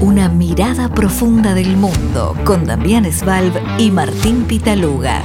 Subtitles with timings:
[0.00, 5.22] Una mirada profunda del mundo con Damián Svalb y Martín Pitaluga.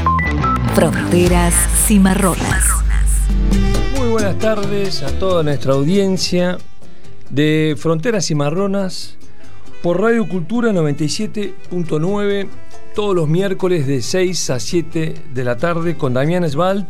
[0.73, 1.53] Fronteras
[1.85, 2.65] cimarronas.
[3.95, 6.57] Muy buenas tardes a toda nuestra audiencia
[7.29, 9.17] de Fronteras Cimarronas
[9.83, 12.47] por Radio Cultura 97.9
[12.95, 16.87] todos los miércoles de 6 a 7 de la tarde con Damián Svalb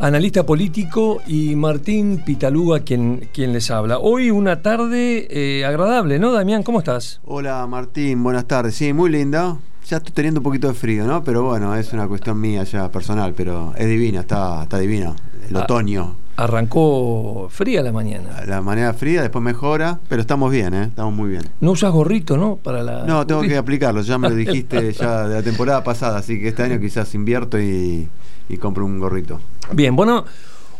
[0.00, 3.98] analista político, y Martín Pitaluga, quien, quien les habla.
[3.98, 6.62] Hoy una tarde eh, agradable, ¿no, Damián?
[6.62, 7.20] ¿Cómo estás?
[7.24, 8.74] Hola, Martín, buenas tardes.
[8.74, 9.56] Sí, muy linda.
[9.88, 11.22] Ya estoy teniendo un poquito de frío, ¿no?
[11.22, 15.14] Pero bueno, es una cuestión mía ya personal, pero es divina, está, está divina.
[15.48, 16.16] El ah, otoño.
[16.36, 18.44] Arrancó fría la mañana.
[18.46, 20.84] La mañana fría, después mejora, pero estamos bien, ¿eh?
[20.84, 21.44] Estamos muy bien.
[21.60, 22.56] ¿No usas gorrito, no?
[22.56, 23.04] Para la...
[23.04, 26.48] No, tengo que aplicarlo, ya me lo dijiste ya de la temporada pasada, así que
[26.48, 28.08] este año quizás invierto y,
[28.48, 29.40] y compro un gorrito.
[29.72, 30.24] Bien, bueno,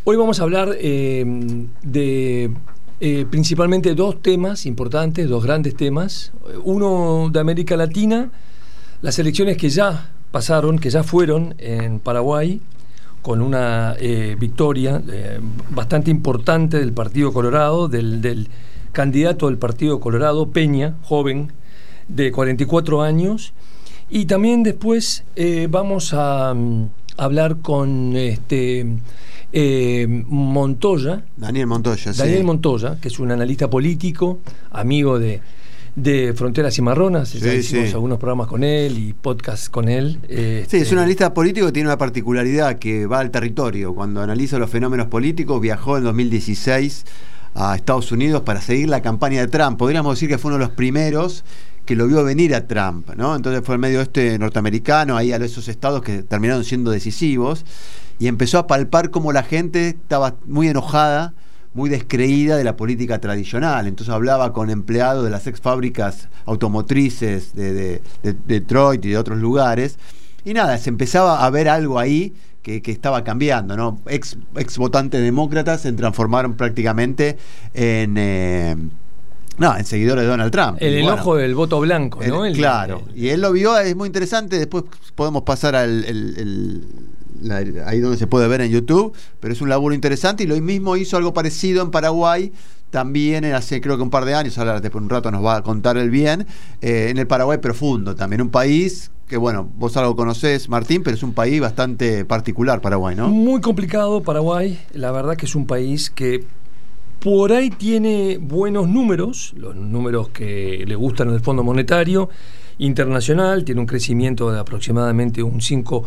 [0.04, 1.24] hoy vamos a hablar eh,
[1.82, 2.52] de
[3.00, 6.32] eh, principalmente dos temas importantes, dos grandes temas.
[6.62, 8.30] Uno de América Latina,
[9.02, 12.60] las elecciones que ya pasaron, que ya fueron en Paraguay,
[13.22, 15.02] con una eh, victoria
[15.70, 18.48] bastante importante del Partido Colorado, del, del,
[18.92, 21.52] candidato del Partido Colorado, Peña, joven,
[22.06, 23.52] de 44 años.
[24.08, 25.24] Y también después
[25.68, 26.54] vamos a
[27.16, 28.86] hablar con este
[29.52, 31.24] eh, Montoya.
[31.36, 35.40] Daniel Montoya, Daniel Montoya, que es un analista político, amigo de,
[35.94, 37.32] de Fronteras y Marronas.
[37.32, 40.18] ya hicimos algunos programas con él y podcasts con él.
[40.28, 40.66] Este...
[40.68, 43.94] Sí, es un analista político que tiene una particularidad que va al territorio.
[43.94, 47.04] Cuando analiza los fenómenos políticos, viajó en 2016
[47.54, 49.78] a Estados Unidos para seguir la campaña de Trump.
[49.78, 51.44] Podríamos decir que fue uno de los primeros
[51.86, 53.36] que lo vio venir a Trump, ¿no?
[53.36, 57.64] Entonces fue el medio este norteamericano, ahí a esos estados que terminaron siendo decisivos,
[58.18, 61.32] y empezó a palpar cómo la gente estaba muy enojada,
[61.74, 63.86] muy descreída de la política tradicional.
[63.86, 68.02] Entonces hablaba con empleados de las ex fábricas automotrices de,
[68.46, 69.98] Detroit y de otros lugares,
[70.44, 74.00] y nada, se empezaba a ver algo ahí que, estaba cambiando, ¿no?
[74.06, 77.36] Ex, ex votantes demócratas se transformaron prácticamente
[77.74, 78.16] en...
[78.18, 78.76] Eh,
[79.58, 80.78] no, en seguidores de Donald Trump.
[80.80, 82.42] El enojo del voto blanco, ¿no?
[82.52, 83.02] claro.
[83.14, 84.58] y él lo vio, es muy interesante.
[84.58, 84.84] Después
[85.14, 86.84] podemos pasar al.
[87.86, 89.14] ahí donde se puede ver en YouTube.
[89.40, 90.44] Pero es un laburo interesante.
[90.44, 92.52] Y lo mismo hizo algo parecido en Paraguay.
[92.90, 95.62] También hace creo que un par de años, ahora después un rato nos va a
[95.62, 96.46] contar el bien,
[96.80, 101.16] eh, en el Paraguay profundo también, un país que bueno, vos algo conocés, Martín, pero
[101.16, 103.28] es un país bastante particular, Paraguay, ¿no?
[103.28, 106.44] Muy complicado Paraguay, la verdad que es un país que
[107.26, 112.28] por ahí tiene buenos números, los números que le gustan al Fondo Monetario
[112.78, 116.04] Internacional, tiene un crecimiento de aproximadamente un 5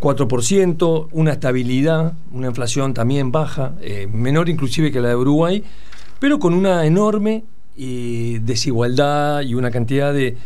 [0.00, 5.64] 4%, una estabilidad, una inflación también baja, eh, menor inclusive que la de Uruguay,
[6.20, 7.42] pero con una enorme
[7.76, 10.36] eh, desigualdad y una cantidad de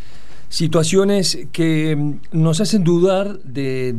[0.54, 3.92] situaciones que mm, nos hacen dudar de,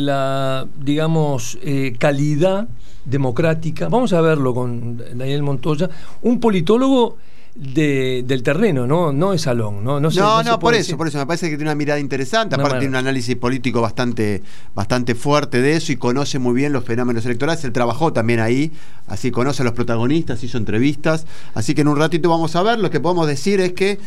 [0.00, 2.66] la, digamos, eh, calidad
[3.04, 3.88] democrática.
[3.88, 5.88] Vamos a verlo con Daniel Montoya,
[6.22, 7.18] un politólogo
[7.54, 9.12] del terreno, ¿no?
[9.12, 10.00] No de salón, ¿no?
[10.00, 12.88] No, no, por eso, por eso me parece que tiene una mirada interesante, aparte tiene
[12.88, 14.42] un análisis político bastante,
[14.74, 17.62] bastante fuerte de eso y conoce muy bien los fenómenos electorales.
[17.64, 18.72] Él trabajó también ahí,
[19.06, 21.26] así conoce a los protagonistas, hizo entrevistas.
[21.54, 22.80] Así que en un ratito vamos a ver.
[22.80, 23.98] Lo que podemos decir es que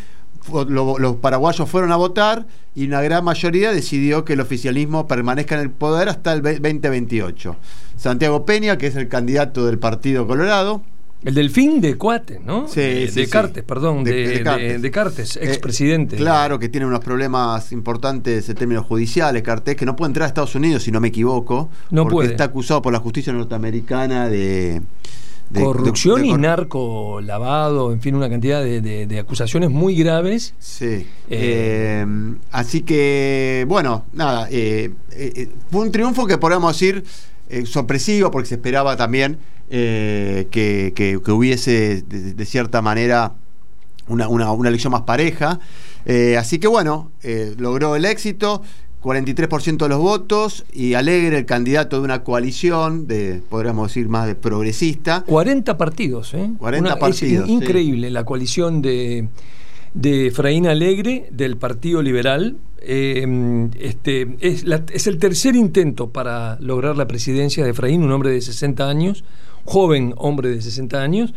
[0.67, 2.45] los paraguayos fueron a votar
[2.75, 7.55] y una gran mayoría decidió que el oficialismo permanezca en el poder hasta el 2028.
[7.97, 10.83] Santiago Peña, que es el candidato del Partido Colorado.
[11.23, 12.67] El delfín de Cuate, ¿no?
[12.67, 14.43] Sí, de, Cartes, perdón, de,
[14.77, 16.17] de, Cartes, eh, expresidente.
[16.17, 20.27] claro, que tiene unos problemas importantes en términos judiciales, Cartes, que no puede entrar a
[20.27, 21.69] Estados Unidos, si no me equivoco.
[21.89, 22.31] No porque puede.
[22.31, 24.83] está acusado por la justicia norteamericana de
[25.63, 30.53] corrupción y narco lavado, en fin, una cantidad de, acusaciones muy graves.
[30.59, 30.85] Sí.
[30.85, 32.05] Eh, eh,
[32.51, 34.91] así que, bueno, nada, eh,
[35.71, 37.03] fue un triunfo que podemos decir
[37.65, 39.37] sorpresivo porque se esperaba también
[39.69, 43.33] que, hubiese de, cierta manera
[44.07, 45.59] una, una, elección más pareja.
[46.37, 47.11] así que bueno,
[47.57, 48.61] logró el éxito.
[49.05, 54.25] 43% de los votos y Alegre, el candidato de una coalición, de podríamos decir más
[54.25, 55.23] de progresista.
[55.27, 56.49] 40 partidos, ¿eh?
[56.57, 57.43] 40 partidos.
[57.43, 59.27] Es increíble la coalición de,
[59.93, 62.55] de Efraín Alegre, del Partido Liberal.
[62.81, 68.31] Eh, este, es, es el tercer intento para lograr la presidencia de Efraín, un hombre
[68.31, 69.23] de 60 años,
[69.65, 71.31] joven hombre de 60 años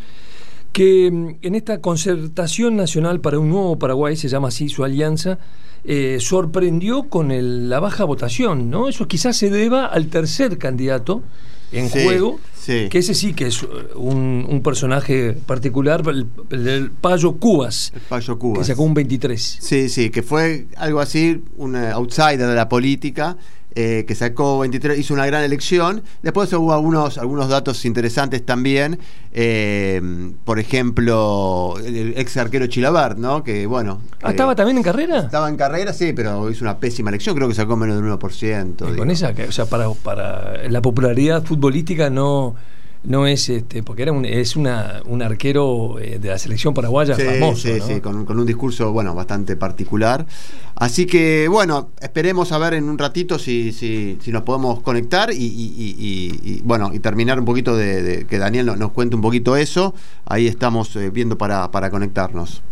[0.72, 5.38] que mm, en esta concertación nacional para un nuevo Paraguay, se llama así su alianza,
[5.84, 7.28] eh, sorprendió con
[7.68, 8.88] la baja votación, ¿no?
[8.88, 11.22] Eso quizás se deba al tercer candidato,
[11.70, 13.62] en juego, que ese sí que es
[13.94, 16.02] un, personaje particular,
[16.50, 17.92] el, Payo Cubas.
[17.94, 18.60] El Payo Cubas.
[18.60, 19.58] Que sacó un 23.
[19.60, 23.36] Sí, sí, que fue algo así, un outsider de la política
[23.74, 26.02] eh, que sacó 23, hizo una gran elección.
[26.22, 28.98] Después hubo algunos, algunos datos interesantes también.
[29.32, 33.44] Eh, por ejemplo, el ex arquero Chilabert, ¿no?
[33.44, 34.00] Que bueno.
[34.22, 35.18] Ah, ¿Estaba también en carrera?
[35.20, 37.36] Estaba en carrera, sí, pero hizo una pésima elección.
[37.36, 38.96] Creo que sacó menos del 1%.
[38.96, 42.56] con esa, o sea, para, para la popularidad futbolística no
[43.04, 47.14] no es este, porque era un, es una, un arquero eh, de la selección paraguaya
[47.14, 47.68] famoso.
[47.68, 50.26] Sí, sí, con, con, un discurso, bueno, bastante particular.
[50.74, 55.30] Así que, bueno, esperemos a ver en un ratito si, si, si nos podemos conectar
[55.32, 59.94] y, bueno, y terminar un poquito de, que Daniel nos, cuente un poquito eso.
[60.26, 62.62] Ahí estamos eh, viendo para, para conectarnos.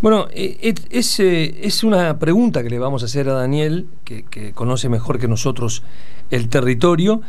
[0.00, 4.52] Bueno, eh, es, es, una pregunta que le vamos a hacer a Daniel, que, que
[4.52, 5.84] conoce mejor que nosotros
[6.30, 7.22] el territorio.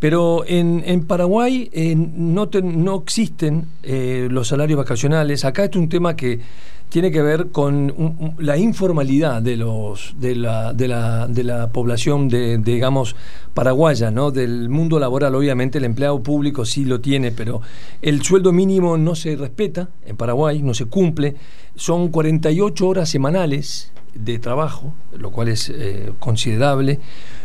[0.00, 5.44] Pero en, en Paraguay eh, no, no existen eh, los salarios vacacionales.
[5.44, 6.40] Acá es un tema que
[6.88, 12.28] tiene que ver con la informalidad de los de la, de la, de la población
[12.28, 13.14] de, digamos
[13.54, 17.62] paraguaya no del mundo laboral obviamente el empleado público sí lo tiene pero
[18.02, 21.36] el sueldo mínimo no se respeta en Paraguay no se cumple.
[21.76, 26.98] Son 48 horas semanales de trabajo lo cual es eh, considerable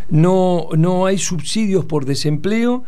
[0.09, 2.83] no, no hay subsidios por desempleo,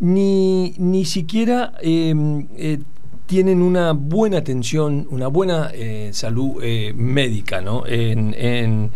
[0.00, 2.80] ni, ni siquiera em, eh,
[3.26, 7.86] tienen una buena atención, una buena eh, salud eh, médica ¿no?
[7.86, 8.90] en, en,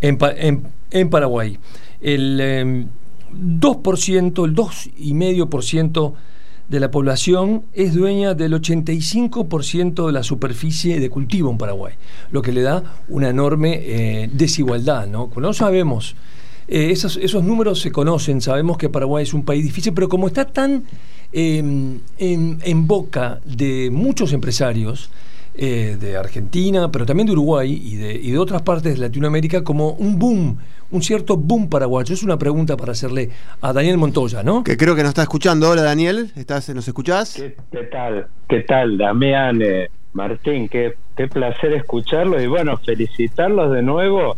[0.00, 1.58] en, Paraguay.
[2.00, 2.88] El 2%, em,
[4.44, 6.14] el 2,5%
[6.68, 11.94] de la población es dueña del 85% de la superficie de cultivo en Paraguay,
[12.30, 15.06] lo que le da una enorme desigualdad.
[15.08, 15.30] ¿no?
[15.36, 16.14] No sabemos
[16.70, 20.28] eh, esos, esos números se conocen, sabemos que Paraguay es un país difícil, pero como
[20.28, 20.84] está tan
[21.32, 25.10] em, en, boca de muchos empresarios,
[25.56, 29.64] eh, de Argentina, pero también de Uruguay y de, y de, otras partes de Latinoamérica
[29.64, 30.58] como un boom,
[30.92, 32.14] un cierto boom paraguayo.
[32.14, 33.30] Es una pregunta para hacerle
[33.60, 34.62] a Daniel Montoya, ¿no?
[34.62, 35.68] Que creo que nos está escuchando.
[35.68, 37.34] Hola Daniel, ¿Estás, ¿nos escuchás?
[37.72, 38.28] ¿Qué, tal?
[38.48, 39.60] ¿Qué tal, Damián?
[39.60, 44.36] Eh, Martín, qué, qué placer escucharlos y bueno, felicitarlos de nuevo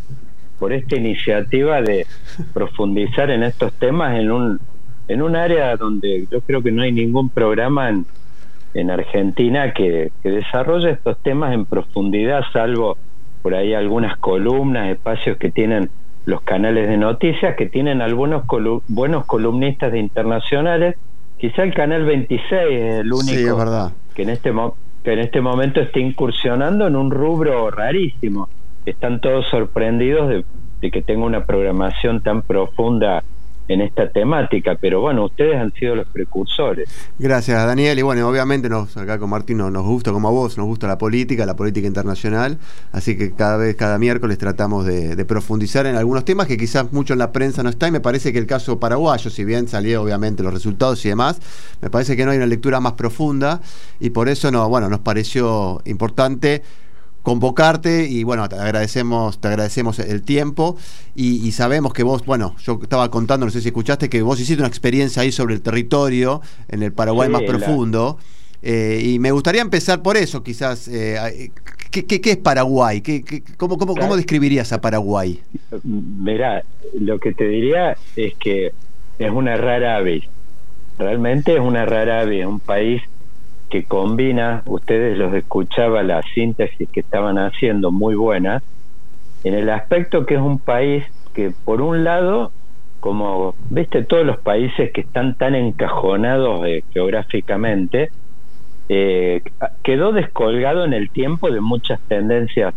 [0.62, 2.06] por esta iniciativa de
[2.53, 4.61] profundizar en estos temas en un
[5.09, 8.06] en un área donde yo creo que no hay ningún programa en,
[8.73, 12.97] en Argentina que, que desarrolle estos temas en profundidad, salvo
[13.43, 15.91] por ahí algunas columnas, espacios que tienen
[16.26, 18.44] los canales de noticias, que tienen algunos
[18.87, 20.94] buenos columnistas de internacionales.
[21.38, 23.58] Quizá el canal 26 es el único
[24.15, 24.53] que en este
[25.03, 28.49] que en este momento está incursionando en un rubro rarísimo
[28.87, 30.44] están todos sorprendidos
[30.81, 33.23] de, que tenga una programación tan profunda
[33.69, 36.88] en esta temática, pero bueno, ustedes han sido los precursores.
[37.19, 37.96] Gracias, Daniel.
[37.96, 40.99] Y bueno, obviamente nos, acá con Martín nos, gusta, como a vos, nos gusta la
[40.99, 42.58] política, la política internacional,
[42.90, 47.12] así que cada vez, cada miércoles tratamos de, profundizar en algunos temas que quizás mucho
[47.12, 50.02] en la prensa no está, y me parece que el caso paraguayo, si bien salió
[50.02, 51.40] obviamente los resultados y demás,
[51.81, 53.61] me parece que no hay una lectura más profunda,
[54.00, 56.62] y por eso no, bueno, nos pareció importante
[57.22, 60.76] convocarte y bueno, te agradecemos, te agradecemos el tiempo
[61.14, 64.60] y, sabemos que vos, bueno, yo estaba contando, no sé si escuchaste, que vos hiciste
[64.60, 68.19] una experiencia ahí sobre el territorio en el Paraguay más profundo.
[68.64, 70.86] Eh, y me gustaría empezar por eso, quizás.
[70.86, 71.50] Eh,
[71.90, 73.00] ¿qué, qué, es Paraguay?
[73.00, 75.41] ¿Qué, cómo, cómo, cómo, describirías a Paraguay?
[75.82, 76.62] Mirá,
[76.98, 78.72] lo que te diría es que
[79.19, 80.29] es una rara ave.
[80.96, 83.02] Realmente es una rara ave, un país
[83.72, 88.62] que combina, ustedes los escuchaba la síntesis que estaban haciendo muy buena,
[89.44, 92.52] en el aspecto que es un país que por un lado,
[93.00, 98.10] como viste todos los países que están tan encajonados eh, geográficamente,
[98.91, 99.41] eh,
[99.82, 102.74] quedó descolgado en el tiempo de muchas tendencias.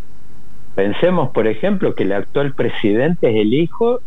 [0.76, 4.00] Pensemos, por ejemplo, que el actual presidente es el hijo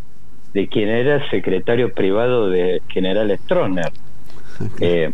[0.54, 3.92] de quien era el secretario privado de General Stroessner.
[4.80, 5.12] Eh,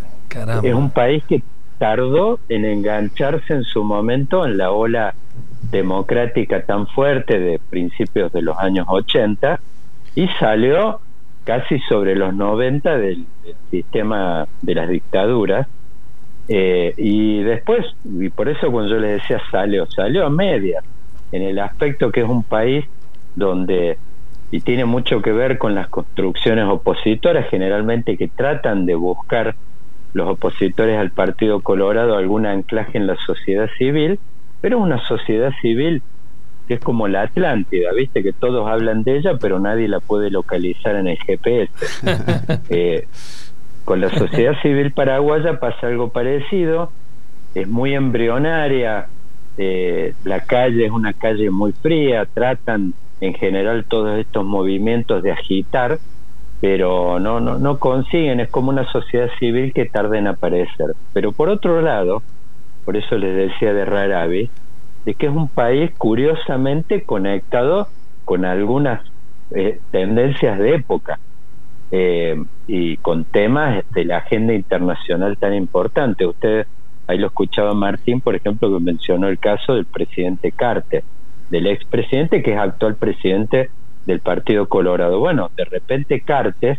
[0.62, 1.42] es un país que
[1.78, 5.14] tardó en engancharse en su momento en la ola
[5.70, 9.60] democrática tan fuerte de principios de los años 80
[10.14, 11.00] y salió
[11.44, 13.26] casi sobre los 90 del,
[13.70, 15.66] sistema de las dictaduras
[16.48, 20.82] eh, y después, y por eso cuando yo les decía salió, salió a media
[21.32, 22.84] en el aspecto que es un país
[23.34, 23.98] donde,
[24.50, 29.54] y tiene mucho que ver con las construcciones opositoras generalmente que tratan de buscar
[30.14, 34.18] los opositores al Partido Colorado algún anclaje en la sociedad civil,
[34.60, 36.02] pero una sociedad civil
[36.66, 40.30] que es como la Atlántida, viste que todos hablan de ella, pero nadie la puede
[40.30, 41.70] localizar en el GPS.
[42.70, 43.06] Eh,
[43.84, 46.90] Con la sociedad civil paraguaya pasa algo parecido,
[47.54, 49.08] es muy embrionaria,
[49.58, 55.32] eh, la calle es una calle muy fría, tratan en general todos estos movimientos de
[55.32, 55.98] agitar,
[56.64, 60.94] pero no, no, no consiguen, es como una sociedad civil que tarda en aparecer.
[61.12, 62.22] Pero por otro lado,
[62.86, 64.50] por eso les decía de Rarabi,
[65.04, 67.88] de que es un país curiosamente conectado
[68.24, 69.02] con algunas
[69.50, 71.18] eh, tendencias de época
[71.90, 76.24] eh, y con temas de la agenda internacional tan importante.
[76.24, 76.66] Ustedes,
[77.06, 81.04] ahí lo escuchaba Martín, por ejemplo, que mencionó el caso del presidente Carter,
[81.50, 83.68] del expresidente que es actual presidente
[84.06, 85.18] del Partido Colorado.
[85.18, 86.78] Bueno, de repente Carter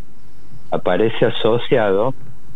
[0.71, 2.13] aparece asociado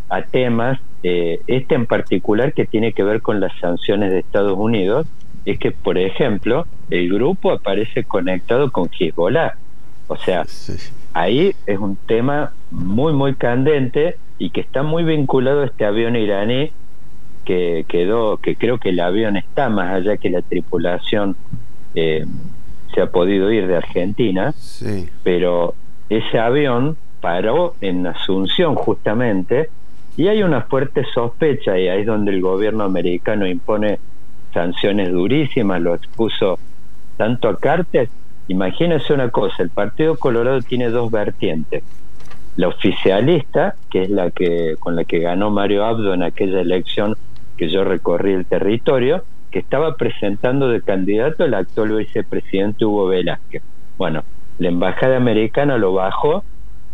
[0.10, 4.58] a temas, eh, este en particular que tiene que ver con las sanciones de Estados
[4.58, 5.08] Unidos,
[5.46, 9.56] es que, por ejemplo, el grupo aparece conectado con Hezbollah.
[10.08, 10.46] O sea,
[11.14, 16.16] ahí es un tema muy, muy candente y que está muy vinculado a este avión
[16.16, 16.72] iraní
[17.46, 21.36] que quedó, que creo que el avión está más allá que la tripulación
[21.96, 22.26] eh,
[22.94, 24.54] se ha podido ir de Argentina,
[25.24, 25.76] pero
[26.10, 29.70] ese avión paró en Asunción justamente
[30.18, 34.00] y hay una fuerte sospecha y ahí es donde el gobierno americano impone
[34.54, 36.60] sanciones durísimas, lo expuso
[37.18, 38.10] tanto a Carter.
[38.48, 41.84] Imagínense una cosa, el Partido Colorado tiene dos vertientes.
[42.56, 47.16] La oficialista, que es la que con la que ganó Mario Abdo en aquella elección
[47.56, 53.64] que yo recorrí el territorio, que estaba presentando de candidato el actual vicepresidente Hugo Velázquez.
[53.98, 54.24] Bueno,
[54.60, 56.44] la embajada americana lo bajó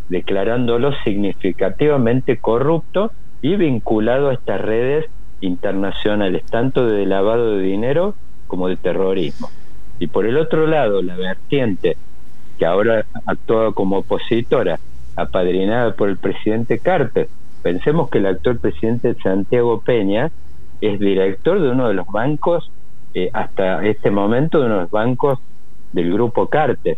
[0.10, 5.06] declarándolo significativamente corrupto y vinculado a estas redes
[5.42, 8.16] internacionales, tanto de lavado de dinero
[8.48, 9.50] como de terrorismo.
[10.00, 11.98] Y por el otro lado, la vertiente
[12.58, 14.80] que ahora actúa como opositora,
[15.16, 17.28] apadrinada por el presidente Carter.
[17.62, 20.32] Pensemos que el actual presidente Santiago Peña
[20.88, 22.72] es director de uno de los bancos,
[23.14, 25.40] eh, hasta este momento, de uno de los bancos
[25.92, 26.98] del grupo Carter,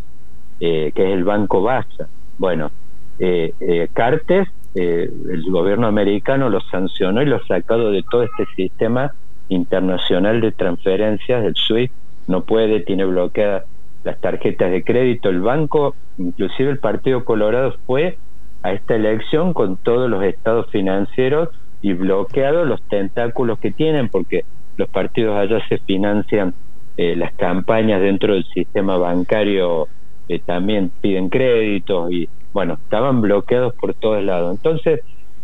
[0.60, 2.08] eh, que es el Banco Basa.
[2.38, 2.72] Bueno,
[3.20, 4.48] eh, eh Carter
[4.80, 9.12] eh, el gobierno americano lo sancionó y lo sacado de todo este sistema
[9.50, 11.92] internacional de transferencias, del SWIFT,
[12.28, 13.64] no puede, tiene bloqueadas
[14.04, 18.20] las tarjetas de crédito, el banco, inclusive el Partido Colorado fue
[18.62, 21.50] a esta elección con todos los estados financieros
[21.82, 24.46] y bloqueado los tentáculos que tienen, porque
[24.78, 26.54] los partidos allá se financian
[26.98, 29.88] eh, las campañas dentro del sistema bancario,
[30.28, 34.56] eh, también piden créditos y bueno, estaban bloqueados por todos lados.
[34.56, 35.02] Entonces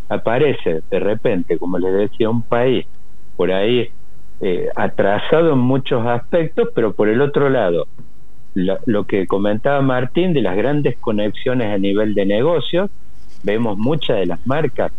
[0.09, 2.85] aparece de repente, como les decía, un país
[3.35, 3.89] por ahí
[4.41, 7.87] eh, atrasado en muchos aspectos, pero por el otro lado,
[8.55, 12.89] lo, que comentaba Martín de las grandes conexiones a nivel de negocios,
[13.43, 14.91] vemos muchas de las marcas,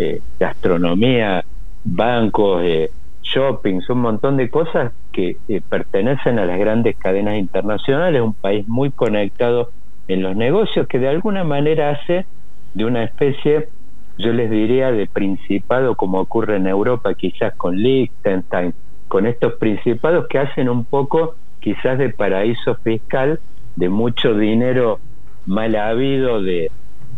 [0.00, 1.44] eh, gastronomía,
[1.84, 2.90] bancos, eh,
[3.22, 8.66] shoppings, un montón de cosas que eh, pertenecen a las grandes cadenas internacionales, un país
[8.66, 9.70] muy conectado
[10.08, 12.24] en los negocios que de alguna manera hace
[12.72, 13.68] de una especie,
[14.16, 18.72] yo les diría, de principado como ocurre en Europa, quizás con Liechtenstein,
[19.06, 23.38] con estos principados que hacen un poco quizás de paraíso fiscal
[23.76, 24.98] de mucho dinero
[25.44, 26.70] mal habido de,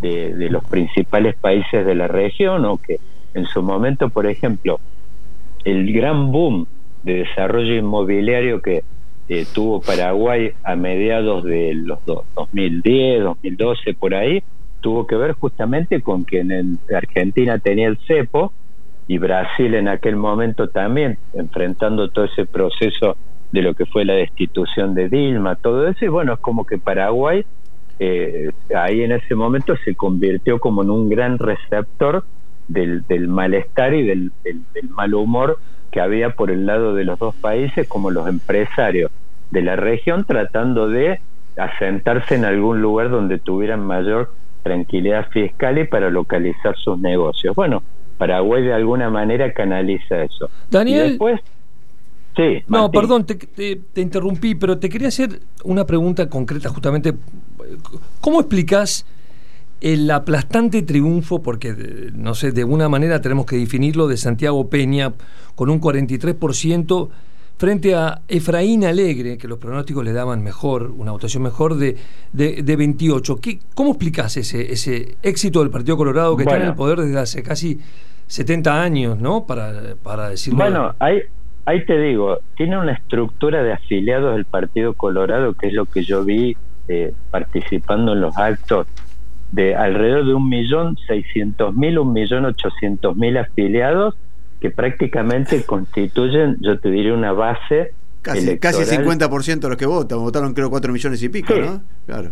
[0.02, 2.98] de, los principales países de la región o que
[3.34, 4.80] en su momento, por ejemplo,
[5.64, 6.66] el gran boom
[7.02, 8.82] de desarrollo inmobiliario que
[9.28, 14.42] eh, tuvo Paraguay a mediados de los 2010, 2012, por ahí,
[14.80, 18.52] tuvo que ver justamente con que en Argentina tenía el cepo
[19.06, 23.16] y Brasil en aquel momento también, enfrentando todo ese proceso
[23.52, 26.78] de lo que fue la destitución de Dilma, todo eso, y bueno, es como que
[26.78, 27.44] Paraguay
[27.98, 32.24] eh, ahí en ese momento se convirtió como en un gran receptor
[32.68, 34.32] del, malestar y del
[34.90, 35.58] mal humor
[35.90, 39.10] que había por el lado de los dos países como los empresarios
[39.50, 41.20] de la región tratando de
[41.56, 44.32] asentarse en algún lugar donde tuvieran mayor
[44.62, 47.54] tranquilidad fiscal y para localizar sus negocios.
[47.54, 47.82] Bueno,
[48.16, 50.48] Paraguay de alguna manera canaliza eso.
[50.70, 51.10] Daniel.
[51.10, 51.40] después,
[52.36, 52.62] sí.
[52.68, 57.12] No, perdón, te, te, interrumpí, pero te quería hacer una pregunta concreta justamente.
[58.20, 59.06] ¿Cómo explicás
[59.82, 61.74] el aplastante triunfo, porque
[62.14, 65.12] no sé, de alguna manera tenemos que definirlo, de Santiago Peña
[65.56, 67.08] con un 43%
[67.58, 71.96] frente a Efraín Alegre, que los pronósticos le daban mejor, una votación mejor de,
[72.32, 73.36] de, 28.
[73.36, 77.18] ¿Qué, ¿Cómo explicás ese, ese éxito del Partido Colorado que está en el poder desde
[77.18, 77.78] hace casi
[78.28, 79.46] 70 años, ¿no?
[79.46, 80.60] Para, para decirlo.
[80.60, 81.22] Bueno, ahí,
[81.64, 86.04] ahí te digo, tiene una estructura de afiliados del Partido Colorado, que es lo que
[86.04, 86.56] yo vi
[86.88, 88.86] eh, participando en los actos
[89.50, 94.14] de alrededor de un millón seiscientos mil, un millón ochocientos mil afiliados
[94.60, 100.20] que prácticamente constituyen, yo te diría, una base Casi, casi 50% de los que votan,
[100.20, 101.82] votaron creo 4 millones y pico, ¿no?
[102.06, 102.30] Claro.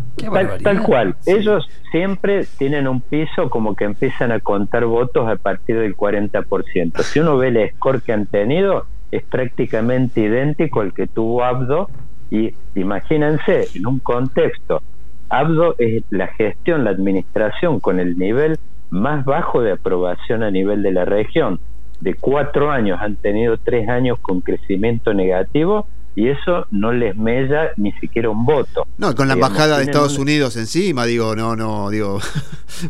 [0.62, 1.16] Tal, cual.
[1.26, 7.02] Ellos siempre tienen un piso como que empiezan a contar votos a partir del 40%.
[7.02, 11.90] Si uno ve el score que han tenido, es prácticamente idéntico al que tuvo Abdo.
[12.31, 14.83] Y imagínense, en un contexto,
[15.29, 18.59] Abdo es la gestión, la administración con el nivel
[18.91, 21.61] más bajo de aprobación a nivel de la región
[22.01, 27.71] de cuatro años han tenido tres años con crecimiento negativo y eso no les mella
[27.77, 28.87] ni siquiera un voto.
[28.99, 32.19] No, con la embajada de Estados Unidos encima, digo, no, no, digo.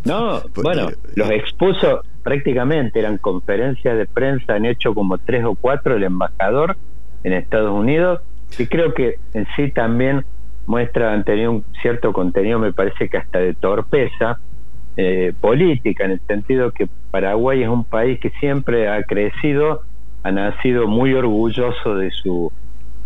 [0.05, 5.97] No, bueno, los expuso prácticamente, eran conferencias de prensa, han hecho como tres o cuatro
[5.97, 6.77] el embajador
[7.25, 8.21] en Estados Unidos,
[8.59, 10.25] y creo que en sí también
[10.66, 14.38] muestra, han tenido un cierto contenido, me parece que hasta de torpeza,
[14.97, 19.83] eh, política, en el sentido que Paraguay es un país que siempre ha crecido,
[20.23, 22.52] ha nacido muy orgulloso de su,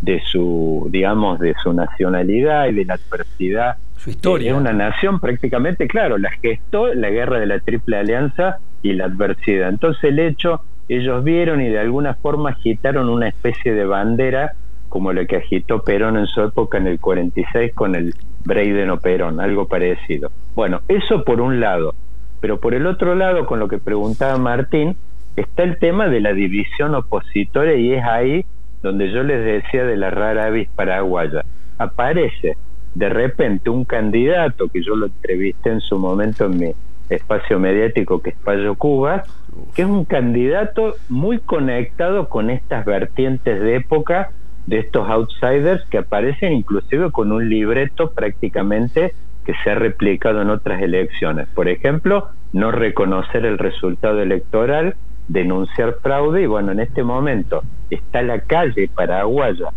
[0.02, 3.76] de su, digamos, de su nacionalidad y de la adversidad.
[3.96, 4.50] Su historia.
[4.50, 9.06] Es una nación prácticamente, claro, la gestó la guerra de la Triple Alianza y la
[9.06, 9.68] adversidad.
[9.68, 14.52] Entonces el hecho, ellos vieron y de alguna forma agitaron una especie de bandera
[14.94, 19.00] como la que agitó Perón en su época en el 46 con el Breiden o
[19.00, 20.30] Perón, algo parecido.
[20.54, 21.96] Bueno, eso por un lado,
[22.40, 24.96] pero por el otro lado, con lo que preguntaba Martín,
[25.34, 28.46] está el tema de la división opositora y es ahí
[28.84, 31.44] donde yo les decía de la rara avis paraguaya.
[31.76, 32.56] Aparece
[32.94, 36.70] de repente un candidato que yo lo entrevisté en su momento en mi
[37.08, 39.24] espacio mediático que es Payo Cuba,
[39.74, 44.30] que es un candidato muy conectado con estas vertientes de época
[44.66, 50.50] de estos outsiders que aparecen inclusive con un libreto prácticamente que se ha replicado en
[50.50, 51.48] otras elecciones.
[51.48, 54.96] Por ejemplo, no reconocer el resultado electoral,
[55.28, 59.68] denunciar fraude y bueno, en este momento está la calle paraguaya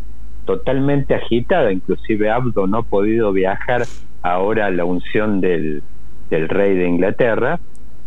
[0.45, 3.83] totalmente agitada, inclusive Abdo no ha podido viajar
[4.21, 5.83] ahora a la unción del,
[6.29, 7.59] del rey de Inglaterra,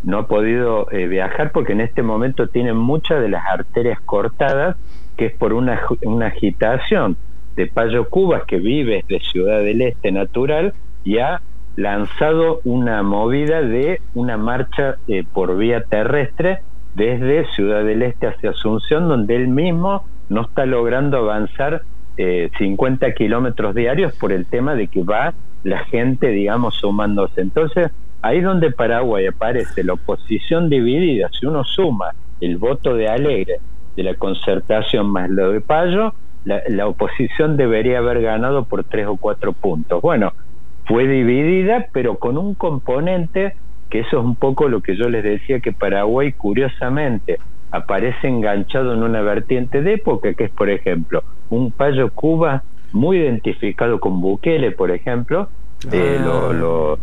[0.03, 4.77] no ha podido eh, viajar porque en este momento tiene muchas de las arterias cortadas
[5.21, 7.15] que es por una, una agitación
[7.55, 10.73] de Payo Cubas, que vive de Ciudad del Este natural,
[11.05, 11.43] y ha
[11.77, 16.61] lanzado una movida de una marcha eh, por vía terrestre
[16.95, 21.83] desde Ciudad del Este hacia Asunción, donde él mismo no está logrando avanzar
[22.17, 27.43] 50 eh, kilómetros diarios por el tema de que va la gente, digamos, sumándose.
[27.43, 27.91] Entonces,
[28.23, 31.29] ahí donde Paraguay aparece la oposición dividida.
[31.39, 33.61] Si uno suma el voto de Alegre
[33.97, 39.17] de la concertación más lo de Payo, la, oposición debería haber ganado por tres o
[39.17, 40.01] cuatro puntos.
[40.01, 40.33] Bueno,
[40.87, 43.55] fue dividida, pero con un componente
[43.91, 47.39] que eso es un poco lo que yo les decía que Paraguay, curiosamente,
[47.73, 53.19] aparece enganchado en una vertiente de época, que es, por ejemplo, un Payo Cuba muy
[53.19, 55.49] identificado con Bukele, por ejemplo,
[55.91, 56.99] eh, lo, lo,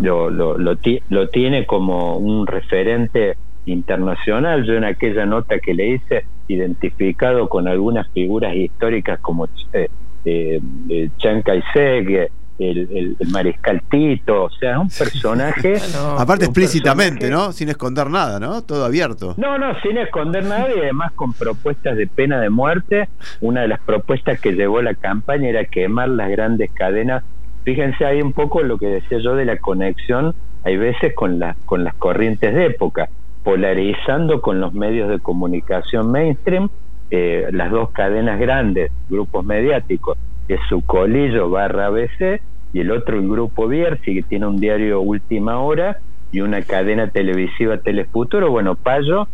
[0.00, 0.76] lo, lo,
[1.08, 3.36] lo, tiene como un referente
[3.68, 4.64] internacional.
[4.64, 9.88] Yo en aquella nota que le hice, identificado con algunas figuras históricas como eh,
[10.24, 15.76] eh, eh Chiang Kai-shek, el, el, mariscal Tito, o sea, es un personaje...
[16.18, 17.52] Aparte explícitamente, ¿no?
[17.52, 18.62] Sin esconder nada, ¿no?
[18.62, 19.34] Todo abierto.
[19.36, 23.08] No, no, sin esconder nada y además con propuestas de pena de muerte.
[23.40, 27.22] Una de las propuestas que llevó la campaña era quemar las grandes cadenas.
[27.64, 31.54] Fíjense ahí un poco lo que decía yo de la conexión, hay veces con, la,
[31.66, 33.08] con las corrientes de época
[33.48, 36.68] polarizando con los medios de comunicación mainstream,
[37.10, 42.42] eh, las dos cadenas grandes, grupos mediáticos, es su colillo barra ABC,
[42.74, 45.96] y el otro el grupo Bierzi, que tiene un diario Última Hora
[46.30, 48.50] y una cadena televisiva Telefuturo.
[48.50, 49.28] Bueno, Payo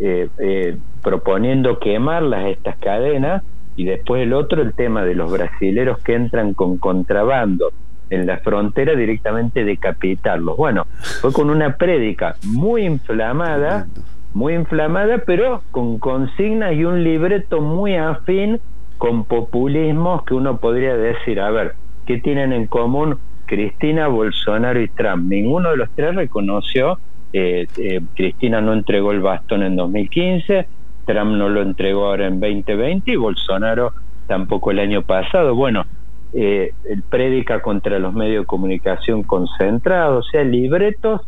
[0.00, 3.44] eh, eh, proponiendo quemarlas estas cadenas,
[3.76, 7.70] y después el otro, el tema de los brasileros que entran con contrabando
[8.10, 10.56] en la frontera directamente decapitarlos.
[10.56, 10.86] Bueno,
[11.20, 13.86] fue con una prédica muy inflamada,
[14.34, 18.60] muy inflamada, pero con consignas y un libreto muy afín
[18.98, 21.74] con populismos que uno podría decir, a ver,
[22.06, 25.26] ¿qué tienen en común Cristina, Bolsonaro y Trump?
[25.26, 26.98] Ninguno de los tres reconoció,
[27.32, 30.66] eh, eh, Cristina no entregó el bastón en 2015,
[31.06, 33.92] Trump no lo entregó ahora en 2020 y Bolsonaro
[34.26, 35.54] tampoco el año pasado.
[35.54, 35.84] Bueno,
[36.32, 41.22] eh, el prédica contra los medios de comunicación concentrados, o sea, libretos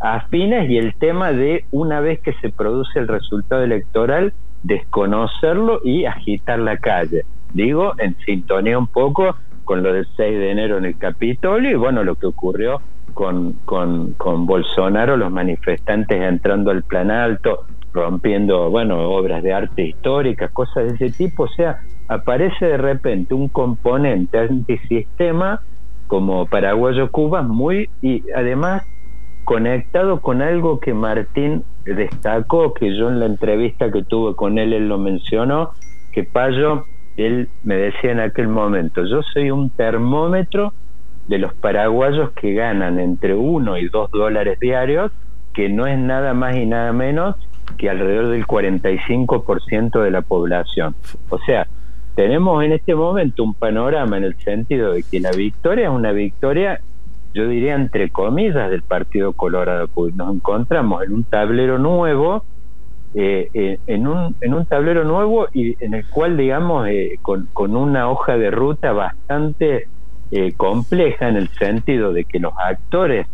[0.00, 6.04] afines y el tema de una vez que se produce el resultado electoral, desconocerlo y
[6.04, 7.24] agitar la calle.
[7.52, 11.74] Digo, en sintonía un poco con lo del 6 de enero en el Capitolio y
[11.74, 12.80] bueno, lo que ocurrió
[13.14, 19.86] con, con, con Bolsonaro, los manifestantes entrando al plan alto, rompiendo, bueno, obras de arte
[19.86, 25.62] históricas, cosas de ese tipo, o sea, aparece de repente un componente antisistema
[26.06, 28.84] como paraguayo Cuba muy y además
[29.44, 34.72] conectado con algo que Martín destacó, que yo en la entrevista que tuve con él,
[34.72, 35.72] él lo mencionó,
[36.12, 36.86] que Payo,
[37.16, 40.72] él me decía en aquel momento, yo soy un termómetro
[41.28, 45.12] de los paraguayos que ganan entre uno y dos dólares diarios,
[45.52, 47.36] que no es nada más y nada menos
[47.78, 50.94] que alrededor del 45% de la población.
[51.30, 51.66] O sea,
[52.14, 56.12] tenemos en este momento un panorama en el sentido de que la victoria es una
[56.12, 56.80] victoria,
[57.34, 62.44] yo diría entre comillas, del Partido Colorado, porque nos encontramos en un tablero nuevo,
[63.14, 67.48] eh, eh, en, un, en un tablero nuevo y en el cual, digamos, eh, con,
[67.52, 69.88] con una hoja de ruta bastante
[70.56, 73.28] compleja en el sentido de que los actores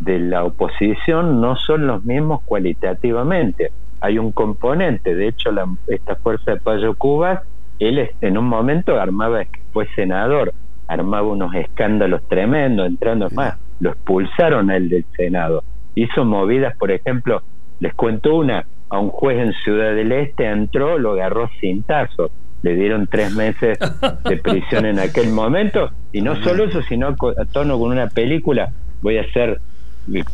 [0.00, 3.72] de la oposición no son los mismos cualitativamente.
[4.00, 7.40] Hay un componente, de hecho, la, esta fuerza de Payo Cubas,
[7.88, 10.52] él en un momento armaba, fue senador,
[10.88, 15.64] armaba unos escándalos tremendos, entrando más, lo expulsaron a él del Senado.
[15.94, 17.42] Hizo movidas, por ejemplo,
[17.80, 22.30] les cuento una, a un juez en Ciudad del Este entró, lo agarró sin tazo,
[22.62, 23.78] le dieron tres meses
[24.24, 28.70] de prisión en aquel momento, y no solo eso, sino a tono con una película,
[29.00, 29.60] voy a hacer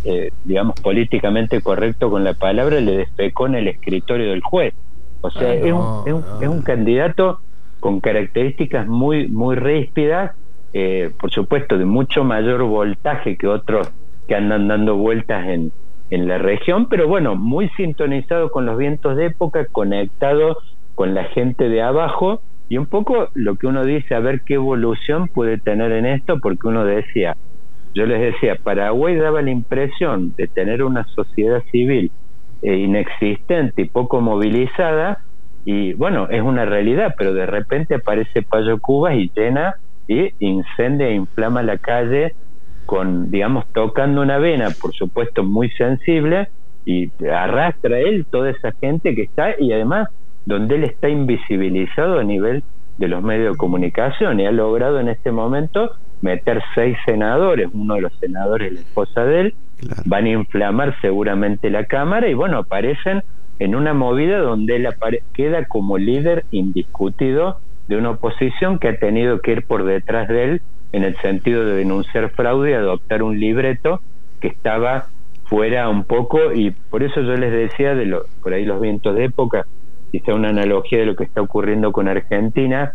[0.04, 4.74] eh, digamos, políticamente correcto con la palabra, le despecó en el escritorio del juez.
[5.20, 7.40] O sea, es, un, es, un, candidato
[7.80, 10.32] con características muy, muy ríspidas,
[10.72, 13.90] eh, por supuesto, de mucho mayor voltaje que otros
[14.26, 15.72] que andan dando vueltas en,
[16.10, 20.58] en la región, pero bueno, muy sintonizado con los vientos de época, conectado
[20.94, 24.54] con la gente de abajo y un poco lo que uno dice, a ver qué
[24.54, 27.36] evolución puede tener en esto, porque uno decía,
[27.94, 32.10] yo les decía, Paraguay daba la impresión de tener una sociedad civil
[32.62, 35.22] eh, inexistente y poco movilizada,
[35.64, 39.74] y bueno, es una realidad, pero de repente aparece Payo Cubas y llena
[40.06, 42.34] y incendia e inflama la calle
[42.86, 46.48] con, digamos, tocando una vena, por supuesto, muy sensible,
[46.86, 50.08] y arrastra él toda esa gente que está, y además
[50.46, 52.64] donde él está invisibilizado a nivel
[52.96, 55.90] de los medios de comunicación, y ha logrado en este momento
[56.22, 59.54] meter seis senadores, uno de los senadores la esposa de él,
[60.04, 63.22] van a inflamar seguramente la Cámara y bueno, aparecen
[63.58, 64.88] en una movida donde él
[65.32, 70.44] queda como líder indiscutido de una oposición que ha tenido que ir por detrás de
[70.44, 70.62] él
[70.92, 74.00] en el sentido de denunciar fraude y adoptar un libreto
[74.40, 75.06] que estaba
[75.44, 79.14] fuera un poco y por eso yo les decía de lo, por ahí los vientos
[79.16, 79.66] de época,
[80.12, 82.92] quizá una analogía de lo que está ocurriendo con Argentina,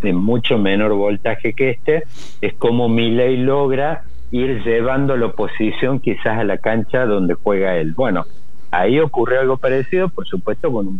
[0.00, 2.04] de mucho menor voltaje que este,
[2.40, 7.92] es como Milei logra ir llevando la oposición quizás a la cancha donde juega él.
[7.94, 8.24] Bueno,
[8.70, 10.98] ahí ocurre algo parecido, por supuesto, con un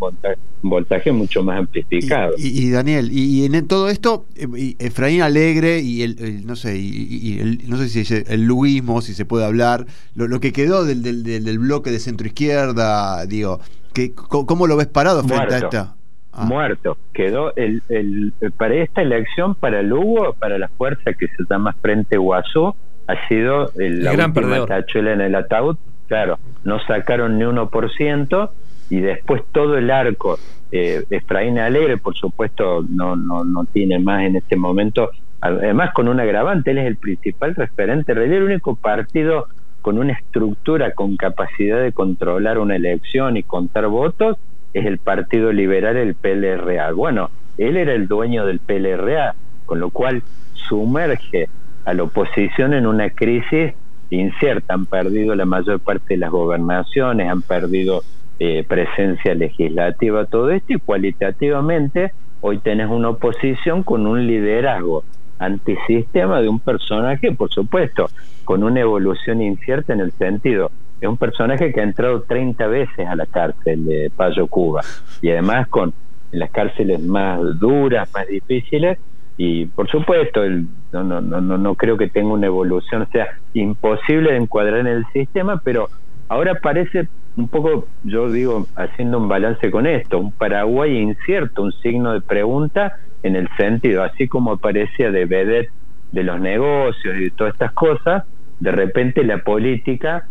[0.62, 2.35] voltaje, mucho más amplificado.
[2.38, 7.69] Y, Daniel, y, en todo esto, eh, Efraín Alegre y el, no sé, y, el,
[7.69, 11.23] no sé si es el luismo, si se puede hablar, lo, que quedó del, del,
[11.23, 13.61] del, bloque de centro izquierda, digo,
[13.93, 15.95] que, ¿cómo lo ves parado frente a esta?
[16.38, 16.45] Ah.
[16.45, 16.97] muerto.
[17.12, 22.17] Quedó el, el, para esta elección, para Lugo, para la fuerza que se llama Frente
[22.17, 22.75] Guazú,
[23.09, 25.77] ha sido el, la gran última tachuela en el ataúd.
[26.07, 28.51] Claro, no sacaron ni 1%
[28.90, 30.38] y después todo el arco.
[30.71, 35.11] Eh, Efraín Alegre, por supuesto, no, no, no tiene más en este momento.
[35.40, 39.49] Además, con un agravante, él es el principal referente, en el único partido
[39.81, 44.37] con una estructura, con capacidad de controlar una elección y contar votos,
[44.75, 46.92] es el Partido Liberal, el PLRA.
[46.92, 51.49] Bueno, él era el dueño del PLRA, con lo cual sumerge
[51.88, 53.72] a la oposición en una crisis
[54.11, 54.74] incierta.
[54.74, 58.03] Han perdido la mayor parte de las gobernaciones, han perdido
[58.38, 65.05] eh, presencia legislativa, todo esto, y cualitativamente hoy tenés una oposición con un liderazgo
[65.38, 68.11] antisistema de un personaje, por supuesto,
[68.44, 70.70] con una evolución incierta en el sentido
[71.01, 74.83] es un personaje que ha entrado 30 veces a la cárcel de Payo Cuba
[75.22, 75.92] y además con
[76.33, 78.98] las cárceles más duras, más difíciles
[79.40, 83.29] y por supuesto el, no, no, no, no creo que tenga una evolución, o sea,
[83.55, 85.88] imposible de encuadrar en el sistema, pero
[86.29, 91.72] ahora parece un poco, yo digo, haciendo un balance con esto, un Paraguay incierto, un
[91.72, 95.68] signo de pregunta en el sentido, así como parecía de
[96.11, 98.24] de los negocios y de todas estas cosas,
[98.59, 100.24] de repente la política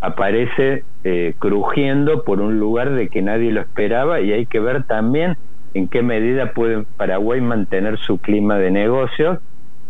[0.00, 4.82] aparece eh, crujiendo por un lugar de que nadie lo esperaba y hay que ver
[4.84, 5.36] también
[5.74, 9.38] en qué medida puede Paraguay mantener su clima de negocios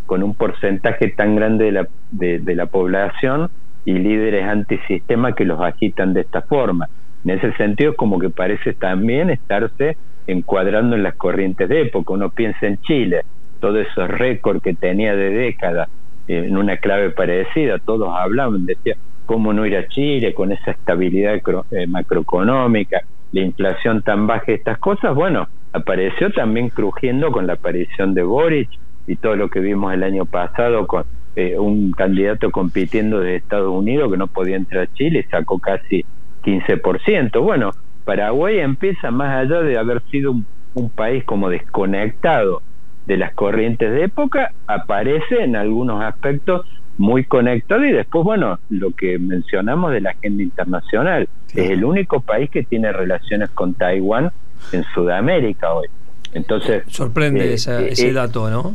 [0.07, 3.51] con un porcentaje tan grande de la, de, la población
[3.85, 6.89] y líderes antisistema que los agitan de esta forma.
[7.25, 12.15] En ese sentido, como que parece también estarse encuadrando en las corrientes de época.
[12.15, 13.23] Uno piensa en Chile,
[13.61, 15.89] todos esos récords que tenía de décadas
[16.27, 21.35] en una clave parecida, todos hablaban, decía, ¿cómo no ir a Chile con esa estabilidad
[21.71, 25.15] eh, macroeconómica, la inflación tan baja, estas cosas?
[25.15, 28.71] Bueno, apareció también crujiendo con la aparición de Boric
[29.07, 31.05] y todo lo que vimos el año pasado con
[31.37, 35.59] eh, un candidato compitiendo de Estados Unidos que no podía entrar a Chile y sacó
[35.59, 36.05] casi
[36.43, 37.41] 15%.
[37.43, 37.71] Bueno,
[38.05, 40.35] Paraguay empieza más allá de haber sido
[40.75, 42.63] un país como desconectado
[43.07, 46.67] de las corrientes de época, aparece en algunos aspectos
[46.99, 52.21] muy conectado y después, bueno, lo que mencionamos de la agenda internacional, es el único
[52.21, 54.31] país que tiene relaciones con Taiwán
[54.73, 55.89] en Sudamérica hoy.
[56.33, 56.85] Entonces...
[56.89, 58.75] Sorprende eh, ese eh, dato, ¿no?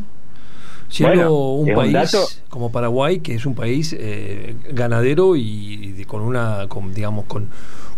[0.88, 7.26] Siendo un país como Paraguay, que es un país eh, ganadero y, con una, digamos,
[7.26, 7.50] con,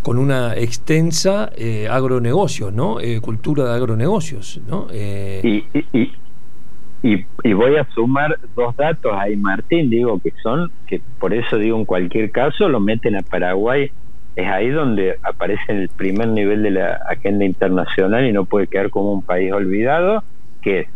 [0.01, 2.97] con una extensa eh, agronegocio, ¿no?
[3.21, 4.87] cultura de agronegocios, ¿no?
[4.93, 5.65] y,
[7.43, 11.77] y, voy a sumar dos datos ahí, Martín, digo que son, que por eso digo
[11.77, 13.91] en cualquier caso, lo meten a Paraguay,
[14.35, 18.89] es ahí donde aparece el primer nivel de la agenda internacional y no puede quedar
[18.89, 20.23] como un país olvidado,
[20.61, 20.87] que es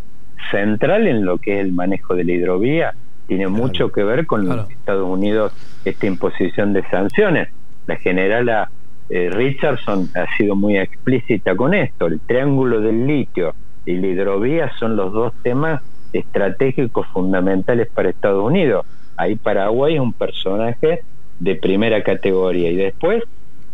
[0.51, 2.93] central en lo que es el manejo de la hidrovía,
[3.27, 5.53] tiene mucho que ver con los Estados Unidos
[5.85, 7.49] esta imposición de sanciones.
[7.85, 8.71] La generala
[9.09, 13.53] eh, Richardson ha sido muy explícita con esto, el triángulo del litio
[13.85, 18.85] y la hidrovía son los dos temas estratégicos fundamentales para Estados Unidos.
[19.15, 21.01] Ahí Paraguay es un personaje
[21.39, 22.69] de primera categoría.
[22.71, 23.23] Y después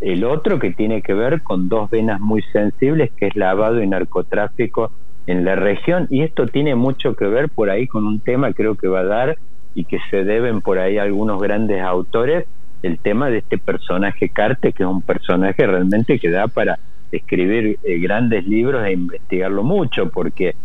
[0.01, 3.87] el otro que tiene que ver con dos venas muy sensibles que es lavado y
[3.87, 4.91] narcotráfico
[5.27, 6.07] en la región.
[6.09, 9.05] Y esto tiene mucho que ver por ahí con un tema creo que va a
[9.05, 9.37] dar
[9.73, 12.45] y que se deben por ahí algunos grandes autores
[12.81, 16.79] el tema de este personaje Carte que es un personaje realmente que da para
[17.11, 20.55] escribir eh, grandes libros e investigarlo mucho porque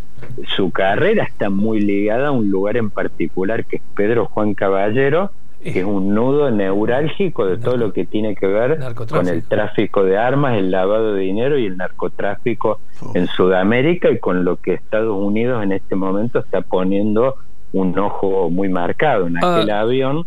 [0.57, 5.31] su carrera está muy ligada a un lugar en particular que es Pedro Juan Caballero,
[5.62, 10.05] que es un nudo neurálgico de todo lo que tiene que ver con el tráfico
[10.05, 12.81] de armas, el lavado de dinero y el narcotráfico
[13.14, 17.37] en Sudamérica y con lo que Estados Unidos en este momento está poniendo
[17.73, 20.27] un ojo muy marcado en aquel ah, avión.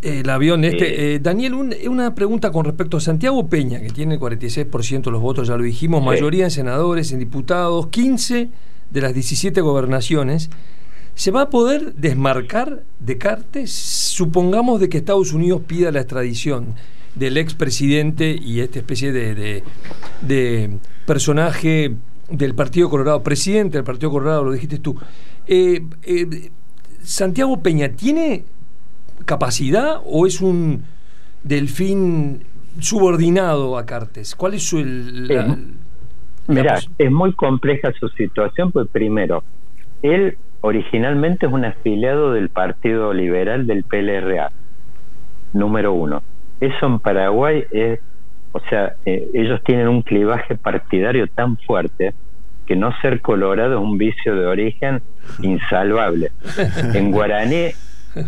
[0.00, 1.14] El avión este.
[1.14, 5.20] Eh, Daniel, una pregunta con respecto a Santiago Peña, que tiene el 46% de los
[5.20, 8.48] votos, ya lo dijimos, mayoría en senadores, en diputados, 15
[8.90, 10.50] de las 17 gobernaciones,
[11.14, 13.72] ¿se va a poder desmarcar de Cartes?
[13.72, 16.74] Supongamos de que Estados Unidos pida la extradición
[17.14, 19.62] del expresidente y esta especie de,
[20.22, 21.94] de, personaje
[22.30, 24.96] del Partido Colorado, presidente del Partido Colorado, lo dijiste tú.
[25.46, 26.50] Eh, eh,
[27.02, 28.44] ¿Santiago Peña tiene
[29.24, 30.84] capacidad o es un
[31.42, 32.44] delfín
[32.80, 34.34] subordinado a Cartes?
[34.34, 34.78] ¿Cuál es su...
[34.78, 35.76] El,
[36.48, 39.44] Mira, es muy compleja su situación, pues primero,
[40.02, 44.50] él originalmente es un afiliado del Partido Liberal del PLRA,
[45.52, 46.22] número uno.
[46.60, 48.00] Eso en Paraguay es,
[48.52, 52.14] o sea, eh, ellos tienen un clivaje partidario tan fuerte
[52.66, 55.02] que no ser colorado es un vicio de origen
[55.42, 56.30] insalvable.
[56.94, 57.72] En guaraní,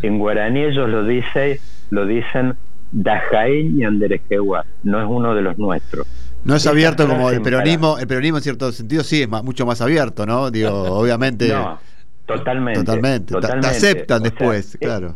[0.02, 1.58] en guaraní ellos lo dicen,
[1.90, 2.56] lo dicen
[2.90, 6.06] Dajain y Anderejewa, no es uno de los nuestros.
[6.44, 9.80] No es abierto como el peronismo, el peronismo en cierto sentido sí es mucho más
[9.80, 10.50] abierto, ¿no?
[10.50, 11.48] Digo, obviamente.
[11.48, 11.78] No,
[12.26, 12.84] totalmente.
[12.84, 13.34] Totalmente.
[13.40, 15.14] Te aceptan después, claro.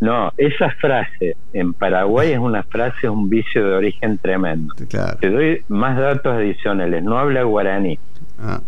[0.00, 4.74] no, esa frase en Paraguay es una frase, un vicio de origen tremendo.
[5.20, 7.02] Te doy más datos adicionales.
[7.02, 7.98] No habla guaraní.
[8.38, 8.60] Ah.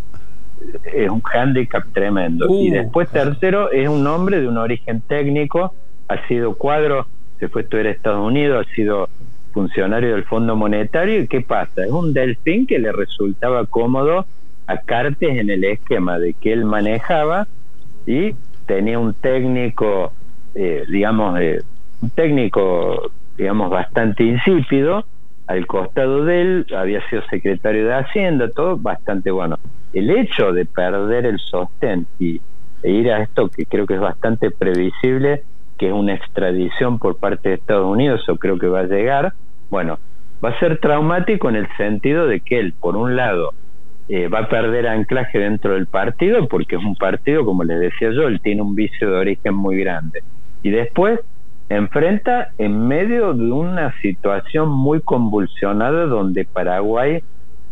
[0.84, 2.46] Es un hándicap tremendo.
[2.48, 2.74] y uh.
[2.74, 5.74] después, tercero, es un hombre de un origen técnico.
[6.08, 7.06] Ha sido cuadro,
[7.38, 9.08] se fue a estudiar a Estados Unidos, ha sido
[9.54, 11.84] funcionario del Fondo Monetario y ¿qué pasa?
[11.84, 14.26] Es un delfín que le resultaba cómodo
[14.66, 17.46] a Cartes en el esquema de que él manejaba
[18.06, 18.34] y
[18.66, 20.12] tenía un técnico,
[20.54, 21.62] eh, digamos, eh,
[22.00, 25.04] un técnico, digamos, bastante insípido
[25.46, 29.58] al costado de él, había sido secretario de Hacienda, todo bastante bueno.
[29.92, 32.40] El hecho de perder el sostén y
[32.82, 35.42] e ir a esto que creo que es bastante previsible,
[35.78, 39.32] que es una extradición por parte de Estados Unidos, o creo que va a llegar,
[39.70, 39.98] bueno,
[40.44, 43.54] va a ser traumático en el sentido de que él, por un lado,
[44.08, 48.10] eh, va a perder anclaje dentro del partido, porque es un partido, como les decía
[48.10, 50.22] yo, él tiene un vicio de origen muy grande.
[50.62, 51.20] Y después
[51.68, 57.22] enfrenta en medio de una situación muy convulsionada donde Paraguay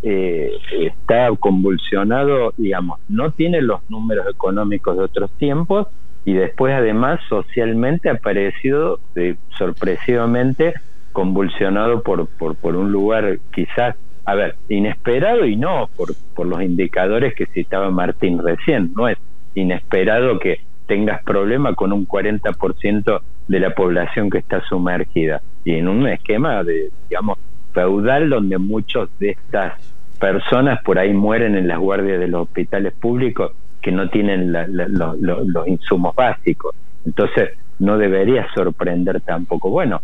[0.02, 5.86] eh, está convulsionado, digamos, no tiene los números económicos de otros tiempos,
[6.24, 10.74] y después además socialmente ha aparecido eh, sorpresivamente
[11.12, 16.62] convulsionado por, por, por un lugar quizás, a ver, inesperado y no por, por los
[16.62, 19.18] indicadores que citaba Martín recién, no es
[19.54, 25.88] inesperado que tengas problema con un 40% de la población que está sumergida y en
[25.88, 27.38] un esquema de, digamos,
[27.72, 29.74] feudal donde muchos de estas
[30.18, 35.68] personas por ahí mueren en las guardias de los hospitales públicos que no tienen los
[35.68, 36.74] insumos básicos.
[37.04, 39.70] Entonces, no debería sorprender tampoco.
[39.70, 40.00] Bueno,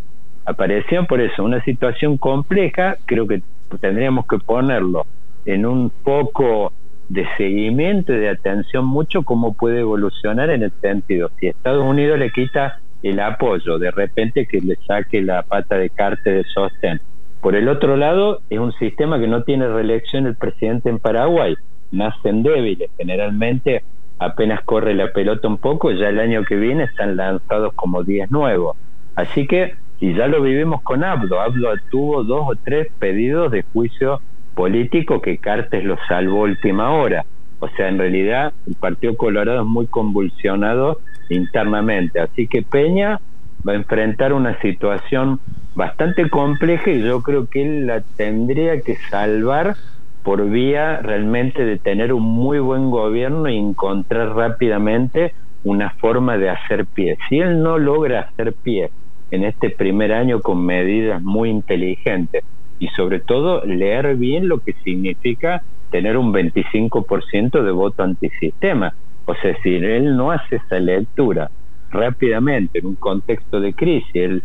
[0.49, 3.43] apareció por eso una situación compleja, creo que
[3.81, 5.07] tendríamos que ponerlo
[5.45, 6.73] en un foco
[7.11, 12.19] de seguimiento y de atención mucho cómo puede evolucionar en el sentido, si Estados Unidos
[12.19, 17.01] le quita el apoyo, de repente que le saque la pata de cárcel de sostén.
[17.43, 21.55] Por el otro lado, es un sistema que no tiene reelección el presidente en Paraguay,
[21.93, 23.85] nacen débiles, generalmente
[24.19, 28.31] apenas corre la pelota un poco, ya el año que viene están lanzados como 10
[28.31, 28.77] nuevos.
[29.15, 33.65] Así que, y ya lo vivimos con Abdo, Abdo tuvo dos o tres pedidos de
[33.73, 34.21] juicio
[34.55, 37.25] político que Cartes lo salvó última hora.
[37.59, 42.21] O sea, en realidad el Partido Colorado es muy convulsionado internamente.
[42.21, 43.21] Así que Peña
[43.67, 45.41] va a enfrentar una situación
[45.75, 49.77] bastante compleja y yo creo que él la tendría que salvar
[50.23, 55.33] por vía realmente de tener un muy buen gobierno y encontrar rápidamente
[55.65, 57.17] una forma de hacer pie.
[57.29, 58.91] Si él no logra hacer pie
[59.31, 62.45] en este primer año con medidas muy inteligentes
[62.79, 68.95] y sobre todo leer bien lo que significa tener un 25% de voto antisistema.
[69.25, 71.51] O sea, si él no hace esa lectura
[71.91, 74.43] rápidamente en un contexto de crisis, él,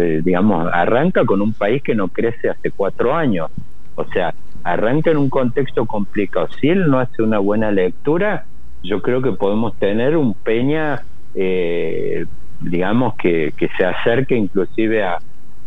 [0.00, 3.48] eh, digamos, arranca con un país que no crece hace cuatro años.
[3.94, 6.48] O sea, arranca en un contexto complicado.
[6.60, 8.46] Si él no hace una buena lectura,
[8.82, 11.02] yo creo que podemos tener un Peña,
[11.34, 12.26] eh,
[12.62, 15.18] digamos, que, que se acerque inclusive a,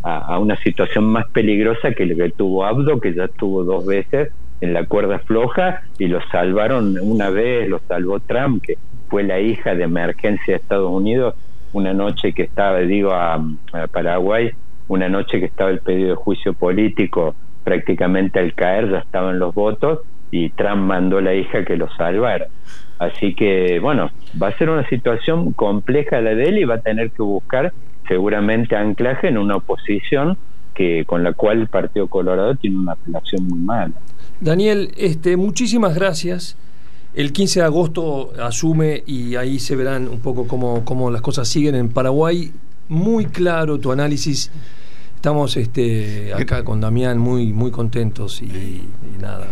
[0.02, 4.30] a, una situación más peligrosa que la que tuvo Abdo, que ya estuvo dos veces
[4.60, 8.78] en la cuerda floja y lo salvaron una vez, lo salvó Trump, que
[9.08, 11.34] fue la hija de emergencia de Estados Unidos,
[11.72, 13.42] una noche que estaba, digo, a,
[13.92, 14.50] Paraguay,
[14.88, 19.54] una noche que estaba el pedido de juicio político prácticamente al caer, ya estaban los
[19.54, 22.46] votos y Trump mandó a la hija que lo salvara.
[22.98, 26.80] Así que, bueno, va a ser una situación compleja la de él y va a
[26.80, 27.72] tener que buscar
[28.08, 30.38] seguramente anclaje en una oposición
[30.74, 33.94] que con la cual el Partido Colorado tiene una relación muy mala.
[34.40, 36.56] Daniel, este, muchísimas gracias.
[37.14, 41.48] El 15 de agosto asume y ahí se verán un poco cómo, cómo las cosas
[41.48, 42.52] siguen en Paraguay.
[42.88, 44.50] Muy claro tu análisis.
[45.26, 48.88] Estamos este, acá con Damián muy, muy contentos y,
[49.20, 49.48] nada.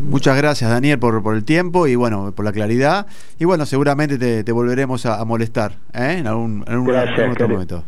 [0.00, 3.06] muchas gracias Daniel por, por, el tiempo y bueno, por la claridad.
[3.38, 6.16] Y bueno, seguramente te, volveremos a, molestar ¿eh?
[6.20, 6.90] en algún, en un,
[7.30, 7.84] otro momento.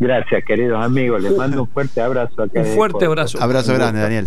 [0.00, 1.22] Gracias, queridos amigos.
[1.22, 2.58] Les mando un fuerte abrazo acá.
[2.58, 3.40] Un fuerte abrazo.
[3.40, 4.26] Abrazo grande, Daniel.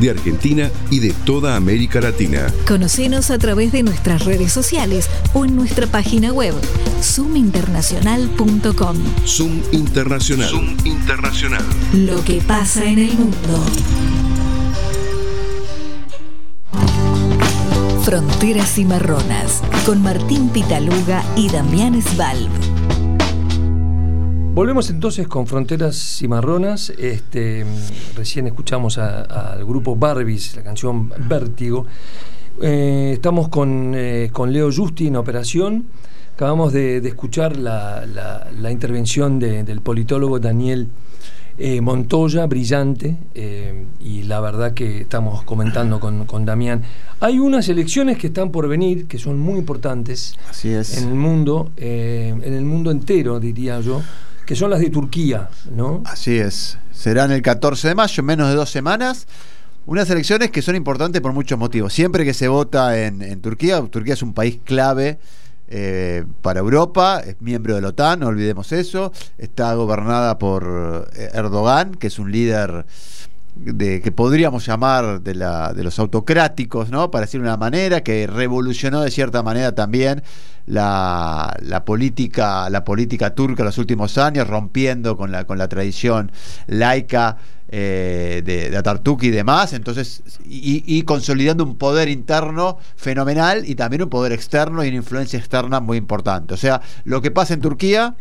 [0.00, 2.46] de Argentina y de toda América Latina.
[2.66, 6.54] Conocenos a través de nuestras redes sociales o en nuestra página web
[7.02, 8.96] zoominternacional.com.
[9.26, 10.48] Zoom Internacional.
[10.48, 11.62] Zoom Internacional.
[11.92, 13.62] Lo que pasa en el mundo.
[18.04, 22.71] Fronteras y Marronas con Martín Pitaluga y Damián Svalb.
[24.54, 26.90] Volvemos entonces con Fronteras Cimarronas.
[26.90, 27.64] Este,
[28.14, 31.86] recién escuchamos al grupo Barbies, la canción Vértigo.
[32.60, 35.86] Eh, estamos con, eh, con, Leo Justi en operación.
[36.34, 38.04] Acabamos de, escuchar la,
[38.70, 40.88] intervención del politólogo Daniel
[41.56, 43.16] eh, Montoya, brillante,
[44.00, 46.82] y la verdad que estamos comentando con, con, Damián.
[47.20, 50.98] Hay unas elecciones que están por venir, que son muy importantes Así es.
[50.98, 54.02] en el mundo, en el mundo entero, diría yo
[54.46, 56.02] que son las de Turquía, ¿no?
[56.04, 56.78] Así es.
[56.90, 59.26] Serán el 14 de mayo, en menos de dos semanas.
[59.86, 61.92] Unas elecciones que son importantes por muchos motivos.
[61.92, 65.18] Siempre que se vota en, Turquía, Turquía es un país clave
[65.68, 69.12] eh, para Europa, es miembro de la OTAN, no olvidemos eso.
[69.38, 72.84] Está gobernada por eh, Erdogan, que es un líder
[73.54, 77.10] de, que podríamos llamar de, la, de los autocráticos, ¿no?
[77.10, 80.22] Para decir una manera, que revolucionó de cierta manera también
[80.66, 85.68] la, la, política, la política turca en los últimos años, rompiendo con la, con la
[85.68, 86.32] tradición
[86.66, 87.36] laica
[87.68, 94.02] eh, de, de, y demás, entonces, y, y, consolidando un poder interno fenomenal y también
[94.02, 96.52] un poder externo y una influencia externa muy importante.
[96.52, 98.14] O sea, lo que pasa en Turquía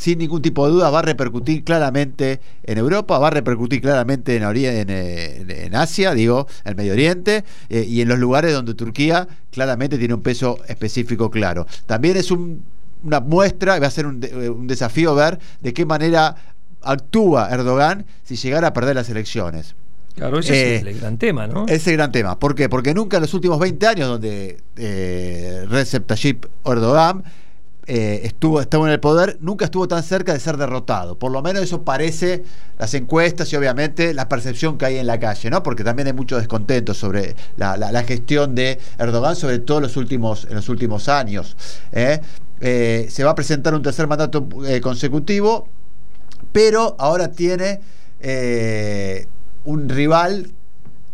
[0.00, 4.34] sin ningún tipo de duda va a repercutir claramente en Europa, va a repercutir claramente
[4.34, 9.28] en, en, en Asia, digo, en Medio Oriente, eh, y en los lugares donde Turquía
[9.50, 11.66] claramente tiene un peso específico claro.
[11.84, 12.64] También es un,
[13.04, 14.26] una muestra, va a ser un,
[14.56, 16.34] un desafío ver de qué manera
[16.80, 19.74] actúa Erdogan si llegara a perder las elecciones.
[20.14, 21.64] Claro, ese eh, es el gran tema, ¿no?
[21.66, 22.38] Ese es el gran tema.
[22.38, 22.70] ¿Por qué?
[22.70, 27.22] Porque nunca en los últimos 20 años donde eh, Recep Tayyip Erdogan
[27.92, 31.18] eh, estuvo, estuvo en el poder, nunca estuvo tan cerca de ser derrotado.
[31.18, 32.44] Por lo menos eso parece
[32.78, 35.64] las encuestas y obviamente la percepción que hay en la calle, ¿no?
[35.64, 40.46] Porque también hay mucho descontento sobre la, la, gestión de Erdogan, sobre todo los últimos,
[40.48, 41.56] en los últimos años.
[41.90, 42.20] ¿eh?
[42.60, 44.48] Eh, se va a presentar un tercer mandato
[44.80, 45.66] consecutivo,
[46.52, 47.80] pero ahora tiene
[49.64, 50.52] un rival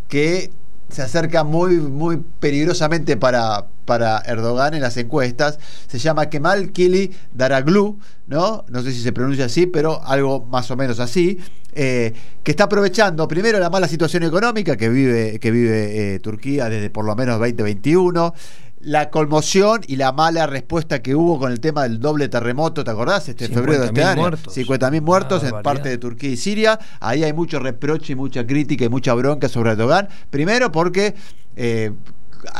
[0.09, 0.51] que
[0.89, 5.59] se acerca muy, muy peligrosamente para, para Erdogan en las encuestas.
[5.89, 8.64] Se llama Kemal Kili Daraglu, ¿no?
[8.68, 11.39] No sé si se pronuncia así, pero algo más o menos así.
[11.78, 16.70] Eh, que está aprovechando primero la mala situación económica que vive, que vive eh, Turquía
[16.70, 18.32] desde por lo menos 2021
[18.81, 22.91] la conmoción y la mala respuesta que hubo con el tema del doble terremoto, ¿te
[22.91, 23.29] acordás?
[23.29, 24.20] Este febrero de este año.
[24.20, 24.57] Muertos.
[24.57, 26.79] 50.000 muertos en parte de Turquía y Siria.
[27.01, 30.09] Ahí hay mucho reproche y mucha crítica y mucha bronca sobre Erdogan.
[30.31, 31.14] Primero porque
[31.57, 31.93] eh,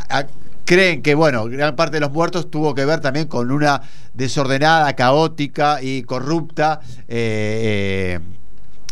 [0.09, 0.27] a,
[0.65, 3.83] creen que, bueno, gran parte de los muertos tuvo que ver también con una
[4.15, 6.81] desordenada, caótica y corrupta.
[7.09, 8.21] Eh, eh,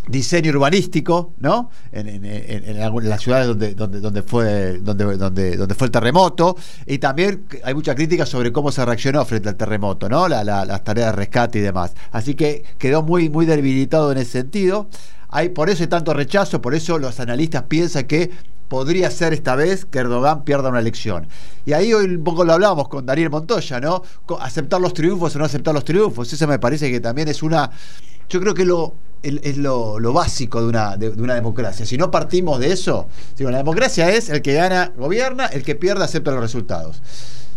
[0.08, 1.70] diseño urbanístico, ¿no?
[1.92, 2.78] En,
[3.08, 6.56] las ciudades donde, fue, donde, fue el terremoto.
[6.86, 10.28] Y también hay mucha crítica sobre cómo se reaccionó frente al terremoto, ¿no?
[10.28, 11.94] La, la, las tareas de rescate y demás.
[12.12, 14.88] Así que quedó muy, muy debilitado en ese sentido.
[15.28, 18.30] Hay, por eso hay tanto rechazo, por eso los analistas piensan que
[18.68, 21.28] podría ser esta vez que Erdogan pierda una elección.
[21.66, 24.02] Y ahí hoy un poco lo hablábamos con Daniel Montoya, ¿no?
[24.40, 26.32] Aceptar los triunfos o no aceptar los triunfos.
[26.32, 27.70] Eso me parece que también es una.
[28.28, 28.94] Yo creo que lo,
[29.24, 31.86] es lo, lo básico de una, de, de, una democracia.
[31.86, 35.74] Si no partimos de eso, digo, la democracia es el que gana, gobierna, el que
[35.74, 37.02] pierde, acepta los resultados.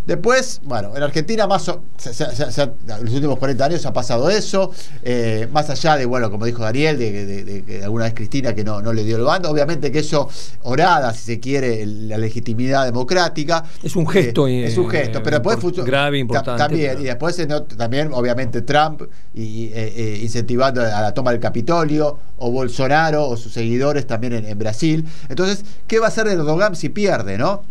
[0.08, 2.72] Después, bueno, en Argentina más o, se, se, se, en
[3.04, 4.72] los últimos 40 años ha pasado eso,
[5.04, 8.56] eh, más allá de, bueno, como dijo Daniel, de, de, de, de, alguna vez Cristina
[8.56, 10.30] que no, no le dio el bando, obviamente que eso
[10.64, 13.66] orada, si se quiere, la legitimidad democrática.
[13.84, 14.48] Es un gesto.
[14.48, 15.62] Eh, es un gesto, pero después...
[15.62, 16.64] Import, grave, importante.
[16.64, 17.02] También, pero...
[17.02, 19.02] y después también, obviamente, Trump
[19.34, 24.32] y, eh, eh, incentivando a la toma del Capitolio, o Bolsonaro o sus seguidores también
[24.32, 25.04] en, en Brasil.
[25.28, 27.64] Entonces, ¿qué va a hacer Erdogan si pierde, no?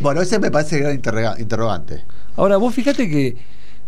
[0.00, 2.04] Bueno, ese me parece el gran interrogante.
[2.36, 3.36] Ahora, vos fíjate que,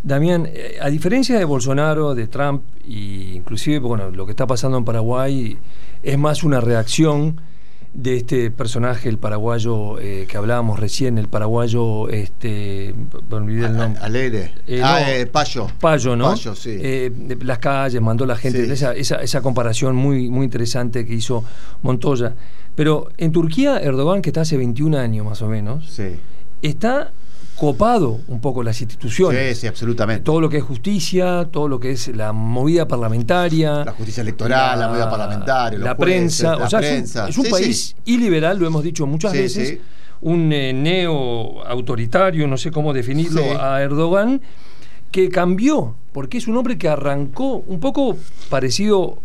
[0.03, 4.77] Damián, eh, a diferencia de Bolsonaro, de Trump, e inclusive bueno, lo que está pasando
[4.77, 5.57] en Paraguay
[6.03, 7.41] es más una reacción
[7.95, 12.93] de este personaje, el paraguayo eh, que hablábamos recién, el paraguayo, este,
[13.29, 14.01] me olvidé el nombre.
[14.03, 14.53] Alegre.
[14.67, 15.67] Eh, ah, no, eh, Payo.
[15.79, 16.31] Payo, ¿no?
[16.31, 16.77] Payo, sí.
[16.77, 18.71] Eh, las calles, mandó la gente, sí.
[18.71, 21.45] esa, esa, esa, comparación muy, muy interesante que hizo
[21.83, 22.33] Montoya.
[22.75, 26.15] Pero en Turquía, Erdogan, que está hace 21 años más o menos, sí.
[26.61, 27.11] está
[27.55, 29.55] copado un poco las instituciones.
[29.55, 30.23] Sí, sí, absolutamente.
[30.23, 33.85] Todo lo que es justicia, todo lo que es la movida parlamentaria.
[33.85, 36.55] La justicia electoral, la, la movida parlamentaria, la jueces, prensa.
[36.57, 37.29] La o sea, prensa.
[37.29, 38.13] es un, es un sí, país sí.
[38.13, 39.79] iliberal, lo hemos dicho muchas veces,
[40.21, 44.41] un eh, neo-autoritario, no sé cómo definirlo, a Erdogan,
[45.11, 48.17] que cambió, porque es un hombre que arrancó un poco
[48.49, 49.19] parecido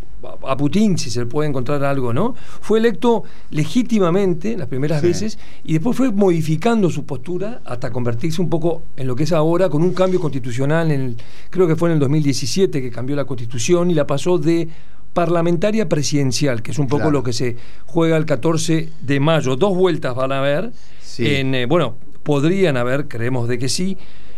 [0.46, 2.34] a Putin, si se le puede encontrar algo, ¿no?
[2.60, 5.06] Fue electo legítimamente las primeras sí.
[5.06, 9.32] veces y después fue modificando su postura hasta convertirse un poco en lo que es
[9.32, 11.16] ahora, con un cambio constitucional, en el,
[11.50, 14.68] creo que fue en el 2017 que cambió la constitución y la pasó de
[15.12, 17.12] parlamentaria presidencial, que es un poco claro.
[17.12, 17.56] lo que se
[17.86, 19.56] juega el 14 de mayo.
[19.56, 20.72] Dos vueltas van a haber.
[21.02, 21.26] Sí.
[21.26, 23.96] En, eh, bueno, podrían haber, creemos de que sí,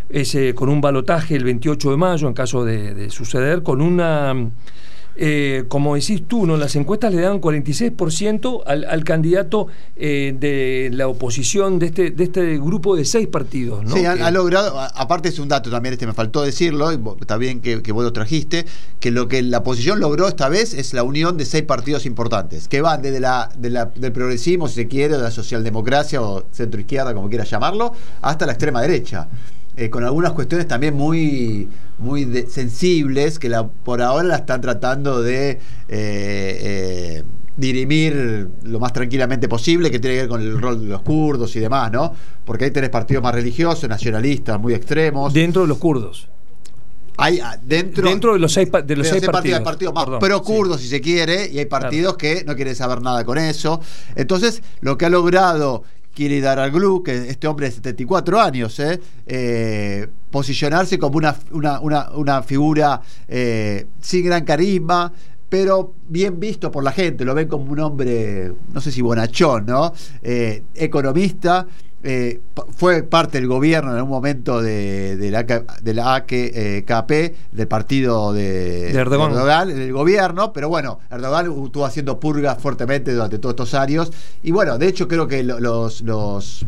[0.08, 4.34] ese, con un balotaje el 28 de mayo, en caso de, de suceder, con una
[5.16, 6.56] eh, como decís tú, ¿no?
[6.56, 12.24] las encuestas le dan 46% al, al candidato eh, de la oposición de este, de
[12.24, 13.84] este grupo de seis partidos.
[13.84, 13.94] ¿no?
[13.94, 17.36] Sí, ha, ha, logrado, aparte es un dato también, este me faltó decirlo, y está
[17.36, 18.64] bien que, que, vos lo trajiste,
[19.00, 22.68] que lo que la oposición logró esta vez es la unión de seis partidos importantes,
[22.68, 26.44] que van desde la, de la del progresismo, si se quiere, de la socialdemocracia o
[26.52, 27.92] centro izquierda, como quieras llamarlo,
[28.22, 29.28] hasta la extrema derecha
[29.76, 31.68] eh, con algunas cuestiones también muy,
[31.98, 35.58] muy de, sensibles que la, por ahora la están tratando de, eh,
[35.88, 37.22] eh,
[37.56, 41.54] dirimir lo más tranquilamente posible, que tiene que ver con el rol de los kurdos
[41.56, 42.14] y demás, ¿no?
[42.44, 45.32] Porque ahí tenés partidos más religiosos, nacionalistas, muy extremos.
[45.32, 46.28] Dentro de los kurdos.
[47.18, 49.58] Hay ah, dentro, dentro de los seis, de los seis partidos.
[49.58, 53.02] Hay partidos más pro kurdos, si se quiere, y hay partidos que no quieren saber
[53.02, 53.80] nada con eso.
[54.16, 59.00] Entonces, lo que ha logrado Kiri Daraglu, que este hombre de 74 años, ¿eh?
[59.26, 65.12] Eh, posicionarse como una, figura eh, sin gran carisma,
[65.48, 69.66] pero bien visto por la gente, lo ven como un hombre, no sé si bonachón,
[69.66, 69.92] ¿no?
[70.22, 71.66] economista
[72.04, 72.40] eh,
[72.76, 76.32] fue parte del gobierno en un momento de, la, de la AKP,
[77.12, 79.70] eh, del partido de, Erdogan.
[79.70, 84.10] en el gobierno, pero bueno, Erdogan estuvo haciendo purgas fuertemente durante todos estos años,
[84.42, 86.66] y bueno, de hecho creo que los, los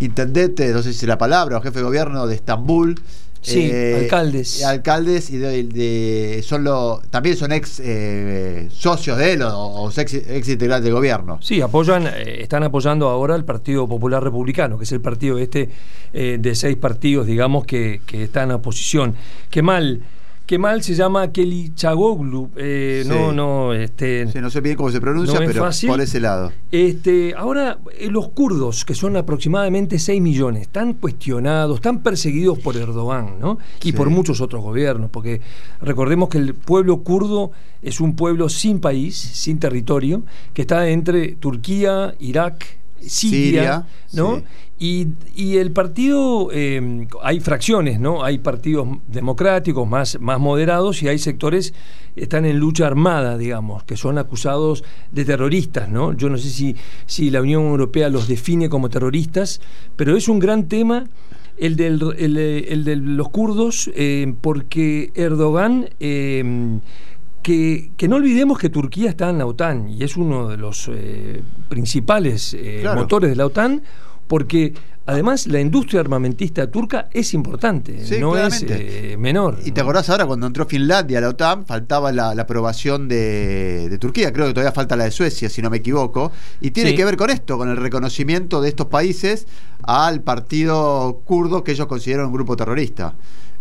[0.00, 3.00] intendentes, no sé si es la palabra, o jefe de gobierno de Estambul,
[3.42, 4.64] Sí, eh, alcaldes.
[4.64, 6.64] Alcaldes y de, son
[7.10, 11.38] también son ex eh, socios de él o, ex, ex, integrantes del gobierno.
[11.42, 15.68] Sí, apoyan, eh, están apoyando ahora al Partido Popular Republicano, que es el partido este
[16.12, 19.14] de seis partidos, digamos, que, que están en oposición.
[19.50, 20.02] Qué mal
[20.46, 22.50] Qué mal se llama Kelly Chagoglu.
[22.56, 24.26] Eh, No, no, este.
[24.40, 26.52] no sé bien cómo se pronuncia, pero por ese lado.
[26.70, 32.76] Este, ahora, eh, los kurdos, que son aproximadamente 6 millones, están cuestionados, están perseguidos por
[32.76, 33.58] Erdogan, ¿no?
[33.82, 35.40] Y por muchos otros gobiernos, porque
[35.80, 40.22] recordemos que el pueblo kurdo es un pueblo sin país, sin territorio,
[40.54, 44.42] que está entre Turquía, Irak, Siria, ¿no?
[44.84, 48.24] Y, el partido, em, hay fracciones, ¿no?
[48.24, 51.72] Hay partidos democráticos más, más moderados y hay sectores
[52.16, 54.82] que están en lucha armada, digamos, que son acusados
[55.12, 56.14] de terroristas, ¿no?
[56.14, 56.74] Yo no sé si,
[57.06, 59.60] si la Unión Europea los define como terroristas,
[59.94, 61.04] pero es un gran tema
[61.58, 65.90] el, del, el, de los kurdos, em, porque Erdogan...
[66.00, 66.80] Em,
[67.42, 70.88] que, que, no olvidemos que Turquía está en la OTAN y es uno de los
[70.92, 73.82] eh, principales eh, motores de la OTAN,
[74.28, 74.74] porque
[75.06, 79.58] además la industria armamentista turca es importante, no es eh, menor.
[79.64, 84.32] Y te acordás ahora cuando entró Finlandia a la OTAN, faltaba la, aprobación de, Turquía,
[84.32, 87.16] creo que todavía falta la de Suecia, si no me equivoco, y tiene que ver
[87.16, 89.46] con esto, con el reconocimiento de estos países
[89.82, 93.14] al partido kurdo que ellos consideran un grupo terrorista.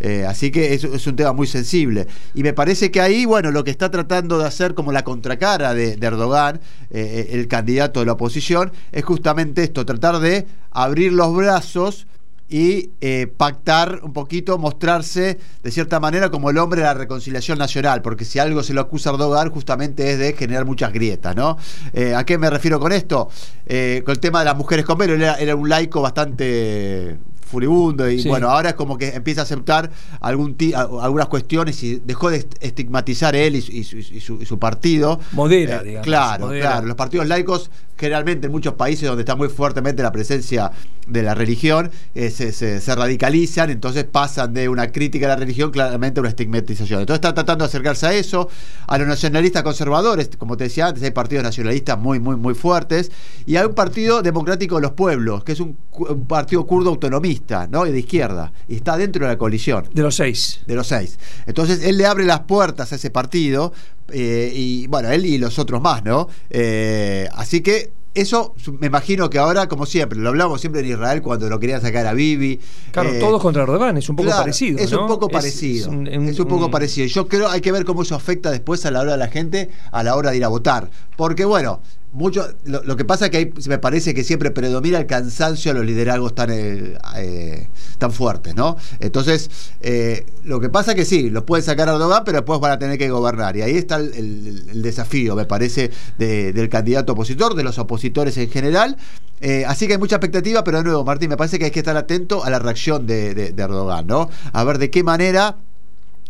[0.04, 2.08] Eh, así que es, es, un tema muy sensible.
[2.34, 5.76] Y me parece que ahí, bueno, lo que está tratando de hacer como la contracara
[5.76, 11.31] de, Erdogan, eh, el candidato de la oposición, es justamente esto, tratar de abrir los
[11.36, 12.08] brazos
[12.50, 17.58] y eh, pactar un poquito, mostrarse de cierta manera como el hombre de la reconciliación
[17.58, 21.34] nacional, porque si algo se lo acusa a Erdogan justamente es de generar muchas grietas,
[21.34, 21.58] ¿no?
[22.16, 23.30] ¿A qué me refiero con esto?
[23.66, 27.18] con el tema de las mujeres con velo, era un laico bastante
[27.52, 30.56] furibundo y bueno, ahora es como que empieza a aceptar algún
[31.02, 35.20] algunas cuestiones y dejó de estigmatizar él y, su, partido.
[35.34, 36.06] Modera, eh, digamos.
[36.06, 36.86] Claro, claro.
[36.88, 37.70] Los partidos laicos
[38.02, 40.72] generalmente en muchos países donde está muy fuertemente la presencia
[41.08, 46.20] de la religión, eh, se, radicalizan, entonces pasan de una crítica a la religión claramente
[46.20, 47.02] a una estigmatización.
[47.02, 48.50] Entonces está tratando de acercarse a eso,
[48.88, 53.12] a los nacionalistas conservadores, como te decía antes, hay partidos nacionalistas muy, muy, muy fuertes,
[53.46, 55.78] y hay un partido democrático de los pueblos, que es un,
[56.28, 57.86] partido kurdo autonomista, ¿no?
[57.86, 59.88] Y de izquierda, y está dentro de la coalición.
[59.94, 60.62] De los seis.
[60.66, 61.18] De los seis.
[61.46, 63.74] Entonces él le abre las puertas a ese partido,
[64.12, 66.28] eh, y bueno, él y los otros más, ¿no?
[66.50, 71.22] Eh, así que eso me imagino que ahora, como siempre, lo hablamos siempre en Israel
[71.22, 72.60] cuando lo querían sacar a Bibi.
[72.92, 74.80] Claro, eh, todos contra Erdogan, es un poco parecido.
[74.80, 75.86] Es un poco parecido.
[75.88, 77.08] Es, un, poco parecido.
[77.08, 79.70] Yo creo hay que ver cómo eso afecta después a la hora de la gente
[79.92, 80.90] a la hora de ir a votar.
[81.16, 81.82] Porque bueno,
[82.14, 85.86] mucho lo, que pasa es que me parece que siempre predomina el cansancio a los
[85.86, 88.76] liderazgos tan, eh, eh, tan fuertes, ¿no?
[89.00, 89.50] Entonces,
[89.80, 92.74] eh, lo que pasa es que sí, los pueden sacar a Erdogan, pero después van
[92.74, 93.56] a tener que gobernar.
[93.56, 98.98] Y ahí está el, desafío, me parece, del candidato opositor, de los opositores en general.
[99.68, 101.96] así que hay mucha expectativa, pero de nuevo, Martín, me parece que hay que estar
[101.96, 104.30] atento a la reacción de, de Erdogan, ¿no?
[104.52, 105.56] A ver de qué manera.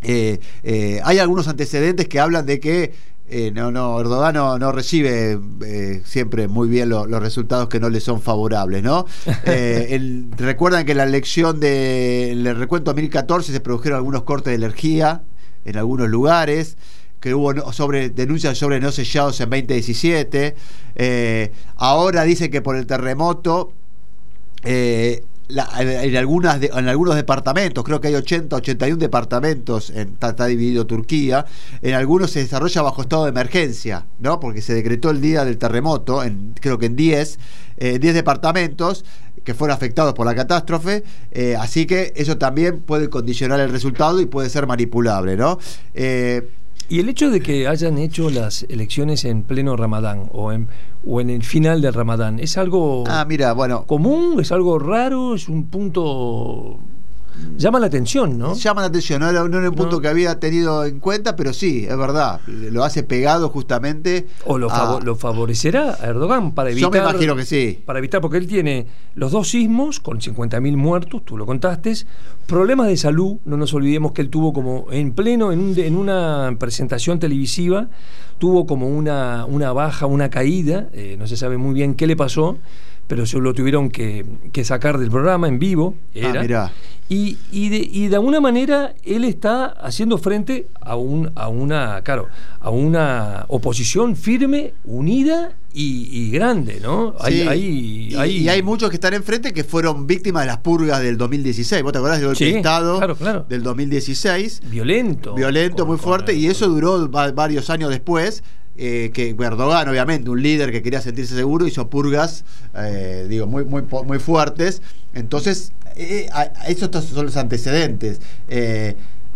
[0.03, 6.49] hay algunos antecedentes que hablan de que eh, no, no, Erdogan no, recibe eh, siempre
[6.49, 9.05] muy bien los resultados que no le son favorables, ¿no?
[9.45, 15.23] Eh, recuerdan que en la elección del recuento 2014 se produjeron algunos cortes de energía
[15.63, 16.77] en algunos lugares
[17.21, 20.55] que hubo sobre denuncias sobre no sellados en 2017.
[21.77, 23.71] ahora dice que por el terremoto
[25.79, 31.45] en, algunas en algunos departamentos, creo que hay 80, 81 departamentos, en, está, dividido Turquía,
[31.81, 34.39] en algunos se desarrolla bajo estado de emergencia, ¿no?
[34.39, 36.21] Porque se decretó el día del terremoto,
[36.59, 37.39] creo que en 10,
[37.77, 39.05] 10 eh, departamentos
[39.43, 44.21] que fueron afectados por la catástrofe, eh, así que eso también puede condicionar el resultado
[44.21, 45.57] y puede ser manipulable, ¿no?
[45.93, 46.47] Eh,
[46.91, 50.67] Y el hecho de que hayan hecho las elecciones en pleno Ramadán o en,
[51.07, 54.37] o en el final del Ramadán, ¿es algo Ah, mira, bueno, común?
[54.41, 55.33] ¿Es algo raro?
[55.35, 56.79] ¿Es un punto...
[57.57, 58.55] Llama la atención, ¿no?
[58.55, 60.01] llama la atención, no era, no era un punto No.
[60.01, 64.27] que había tenido en cuenta, pero sí, es verdad, lo hace pegado justamente.
[64.45, 66.91] ¿O lo, a- lo favorecerá a Erdogan para evitar...
[66.91, 67.81] Yo me imagino que sí.
[67.85, 71.93] Para evitar, porque él tiene los dos sismos con 50.000 muertos, tú lo contaste,
[72.47, 75.95] problemas de salud, no nos olvidemos que él tuvo como en pleno, en, un- en
[75.97, 77.87] una presentación televisiva,
[78.39, 82.15] tuvo como una, una baja, una caída, eh, no se sabe muy bien qué le
[82.15, 82.57] pasó,
[83.07, 85.95] pero se lo tuvieron que, que sacar del programa en vivo.
[86.13, 86.39] Era.
[86.39, 86.71] Ah, mirá.
[87.13, 92.01] Y, y, de, y de alguna manera él está haciendo frente a, un, a una,
[92.03, 92.29] claro,
[92.61, 97.13] a una oposición firme, unida y, y grande, ¿no?
[97.19, 97.59] Hay, Sí, hay-
[98.11, 101.17] y, hay- y hay muchos que están enfrente que fueron víctimas de las purgas del
[101.17, 101.83] 2016.
[101.83, 103.45] ¿Vos te acordás del golpe Sí, de Estado claro, claro.
[103.49, 104.61] del 2016?
[104.69, 105.33] violento.
[105.33, 108.41] Violento, con- muy con- fuerte, y eso duró va- varios años después.
[108.77, 112.45] Eh, que Erdogan, obviamente, un líder que quería sentirse seguro, hizo purgas,
[112.75, 114.81] eh, digo, muy, muy, fuertes.
[115.13, 116.29] Entonces, eh,
[116.67, 118.19] esos son los antecedentes.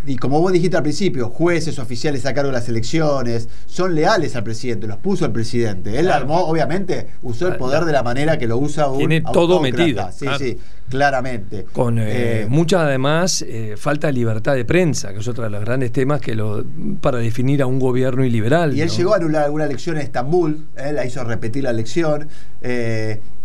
[0.08, 4.36] Y como vos dijiste al principio, jueces, oficiales a cargo de las elecciones, son leales
[4.36, 5.98] al presidente, los puso el presidente.
[5.98, 6.22] Él Claro.
[6.22, 10.08] armó, obviamente, usó el poder de la manera que lo usa un Tiene todo metido,
[10.12, 10.38] Sí, claro.
[10.38, 10.60] sí,
[10.90, 11.66] claramente.
[11.72, 15.50] Con eh, Eh, mucha, además, eh, falta de libertad de prensa, que es otro de
[15.50, 16.64] los grandes temas que lo,
[17.02, 18.76] para definir a un gobierno iliberal.
[18.76, 18.94] Y él ¿no?
[18.94, 22.28] llegó a anular una elección en Estambul, eh, la hizo repetir la elección,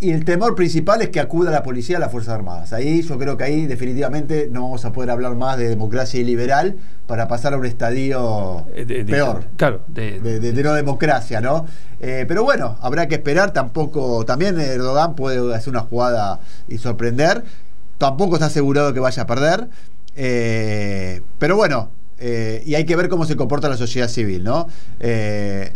[0.02, 2.72] y el temor principal es que acuda la policía a las Fuerzas Armadas.
[2.72, 6.76] Ahí yo creo que ahí definitivamente no vamos a poder hablar más de democracia iliberal
[7.10, 9.42] para pasar a un estadio Eh, de- de- peor.
[9.56, 10.20] Claro, de,
[10.62, 11.66] no democracia, ¿no?
[11.98, 13.52] Eh, pero bueno, habrá que esperar.
[13.52, 16.38] Tampoco, también Erdogan puede hacer una jugada
[16.68, 17.42] y sorprender.
[17.98, 19.68] Tampoco está asegurado que vaya a perder.
[20.14, 21.90] Eh, pero bueno,
[22.20, 24.68] eh, y hay que ver cómo se comporta la sociedad civil, ¿no?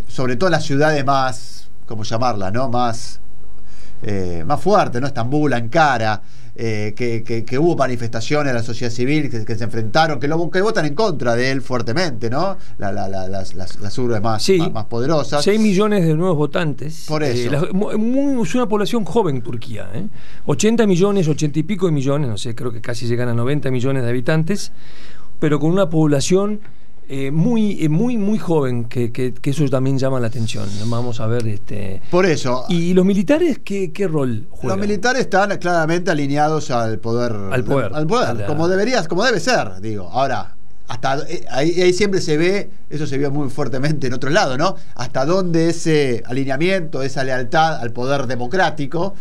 [0.06, 2.68] Sobre todo en las ciudades más, ¿cómo llamarla, no?
[2.68, 3.18] Más,
[4.04, 5.06] eh, más fuertes, ¿no?
[5.08, 6.22] Estambul, Ankara.
[6.56, 10.28] eh, que, que- que hubo manifestaciones de la sociedad civil que, que se enfrentaron, que,
[10.28, 12.56] lo, que votan en contra de él fuertemente, ¿no?
[12.78, 14.58] La- la- la- las, las, las urbes más, Sí.
[14.58, 15.42] más, más poderosas.
[15.42, 17.06] 6 millones de nuevos votantes.
[17.08, 17.48] Por eso.
[17.48, 19.88] Eh, la- muy- es una población joven Turquía.
[19.94, 20.06] ¿eh?
[20.46, 23.72] 80 millones, 80 y pico de millones, no sé, creo que casi llegan a 90
[23.72, 24.70] millones de habitantes,
[25.40, 26.60] pero con una población
[27.08, 30.66] eh, muy, eh, muy, muy joven, que, que- que eso también llama la atención.
[30.86, 31.46] Vamos a ver.
[31.46, 34.78] este Por eso, ¿Y los militares qué, qué rol juegan?
[34.78, 37.32] los militares están claramente alineados al poder.
[37.52, 37.92] Al poder.
[37.94, 40.08] Al poder, la- como deberías, como debe ser, digo.
[40.10, 40.54] Ahora,
[40.88, 44.56] hasta eh, ahí, ahí siempre se ve, eso se vio muy fuertemente en otros lados,
[44.58, 44.76] ¿no?
[44.94, 49.14] Hasta dónde ese alineamiento, esa lealtad al poder democrático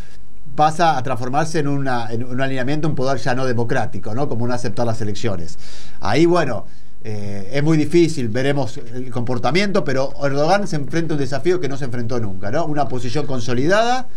[0.55, 4.29] pasa a transformarse en, una, en un alineamiento, un poder ya no democrático, ¿no?
[4.29, 5.57] Como no aceptar las elecciones.
[5.99, 6.65] Ahí, bueno,
[7.04, 11.68] eh, es muy difícil, veremos el comportamiento, pero Erdogan se enfrenta a un desafío que
[11.68, 12.66] no se enfrentó nunca, ¿no?
[12.66, 14.08] Una posición consolidada,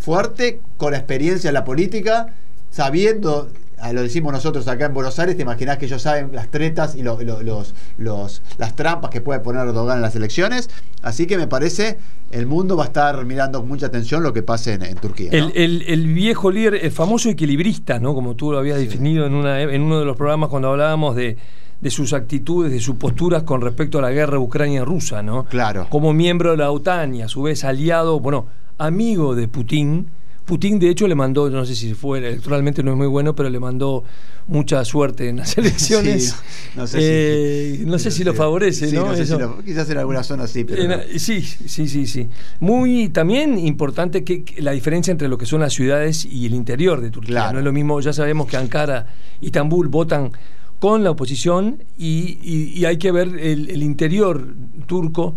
[0.00, 2.28] fuerte, con experiencia en la política,
[2.70, 3.48] sabiendo,
[3.80, 6.94] ah, lo decimos nosotros acá en Buenos Aires, te imaginás que ellos saben las tretas
[6.94, 10.70] y lo- lo- los, los- las trampas que puede poner Erdogan en las elecciones,
[11.02, 11.98] así que me parece
[12.30, 15.30] el mundo va a estar mirando con mucha atención lo que pase en, en Turquía.
[15.32, 15.36] ¿no?
[15.48, 18.14] El, el- el viejo líder, el famoso equilibrista, ¿no?
[18.14, 21.36] Como tú lo habías definido en, una, en uno de los programas cuando hablábamos de,
[21.80, 25.44] de sus actitudes, de sus posturas con respecto a la guerra ucrania-rusa, ¿no?
[25.44, 25.86] Claro.
[25.90, 28.46] Como miembro de la OTAN y a su vez aliado, bueno,
[28.78, 30.06] amigo de Putin.
[30.44, 33.50] Putin, de hecho, le mandó, no sé si fue electoralmente no es muy bueno, pero
[33.50, 34.02] le mandó
[34.46, 36.30] mucha suerte en las elecciones.
[36.30, 39.14] Sí, no sé Eh, si- no sé si lo favorece, Sí, ¿no?
[39.14, 40.88] sé si lo- quizás en alguna zona sí, pero.
[40.88, 40.96] No.
[41.18, 42.28] Sí, sí, sí, sí.
[42.60, 46.54] Muy también importante que, que la diferencia entre lo que son las ciudades y el
[46.54, 47.34] interior de Turquía.
[47.34, 47.52] Claro.
[47.52, 49.06] No es lo mismo, ya sabemos que Ankara
[49.42, 50.32] y Estambul votan
[50.80, 54.54] con la oposición y, y- y hay que ver el, el interior
[54.86, 55.34] turco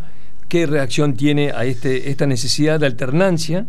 [0.48, 3.68] qué reacción tiene a este, esta necesidad de alternancia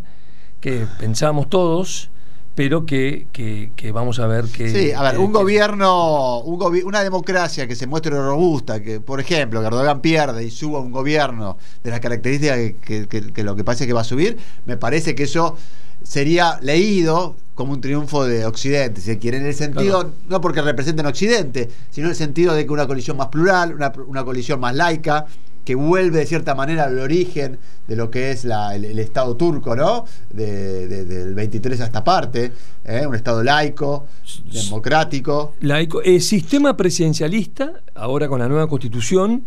[0.59, 2.09] que pensamos todos,
[2.55, 4.69] pero que, que- que vamos a ver que...
[4.69, 8.99] Sí, a ver, un que- gobierno, un gobi- una democracia que se muestre robusta, que
[8.99, 13.63] por ejemplo, que Erdogan pierde y suba un gobierno de las características que, lo que
[13.63, 15.57] parece que va a subir, me parece que eso
[16.03, 20.13] sería leído como un triunfo de Occidente, si se quiere, en el sentido, Claro.
[20.27, 23.93] no porque representen Occidente, sino en el sentido de que una coalición más plural, una,
[24.07, 25.25] una coalición más laica,
[25.63, 29.35] que vuelve de cierta manera al origen de lo que es la- el, el Estado
[29.37, 30.03] turco, ¿no?
[30.29, 32.51] De- de- del 23 a esta parte,
[32.83, 33.05] ¿eh?
[33.07, 34.05] un Estado laico,
[34.51, 35.53] democrático.
[35.61, 39.43] laico, eh, sistema presidencialista, ahora con la nueva constitución,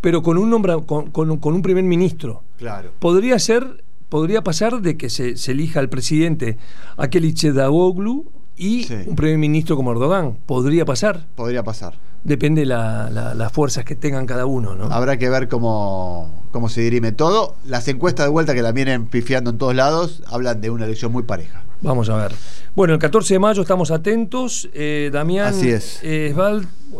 [0.00, 2.42] pero con un nombra, con, con un- con un primer ministro.
[2.58, 2.90] Claro.
[2.98, 6.58] Podría ser, podría pasar de que se, se elija al presidente
[6.98, 8.26] Akelice Davoglu
[8.60, 10.36] y un primer ministro como Erdogan.
[10.44, 11.26] ¿Podría pasar?
[11.34, 11.94] Podría pasar.
[12.24, 14.84] Depende de las fuerzas que tengan cada uno, ¿no?
[14.92, 17.54] Habrá que ver cómo, cómo se dirime todo.
[17.64, 21.10] Las encuestas de vuelta que la vienen pifiando en todos lados hablan de una elección
[21.10, 21.62] muy pareja.
[21.80, 22.32] Vamos a ver.
[22.76, 24.68] Bueno, el 14 de mayo estamos atentos.
[24.74, 26.00] Eh, Damián Así es.
[26.02, 26.34] Eh,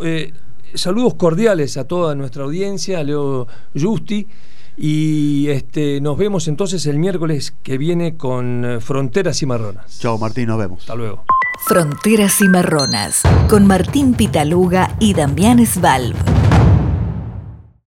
[0.03, 0.33] eh,
[0.73, 3.47] saludos cordiales a toda nuestra audiencia, a Leo
[3.79, 4.27] Justi.
[4.83, 9.99] Y este, nos vemos entonces el miércoles que viene con Fronteras y Marronas.
[9.99, 10.79] Chao Martín, nos vemos.
[10.79, 11.23] Hasta luego.
[11.67, 16.15] Fronteras y Marronas, con Martín Pitaluga y Damián Svalb.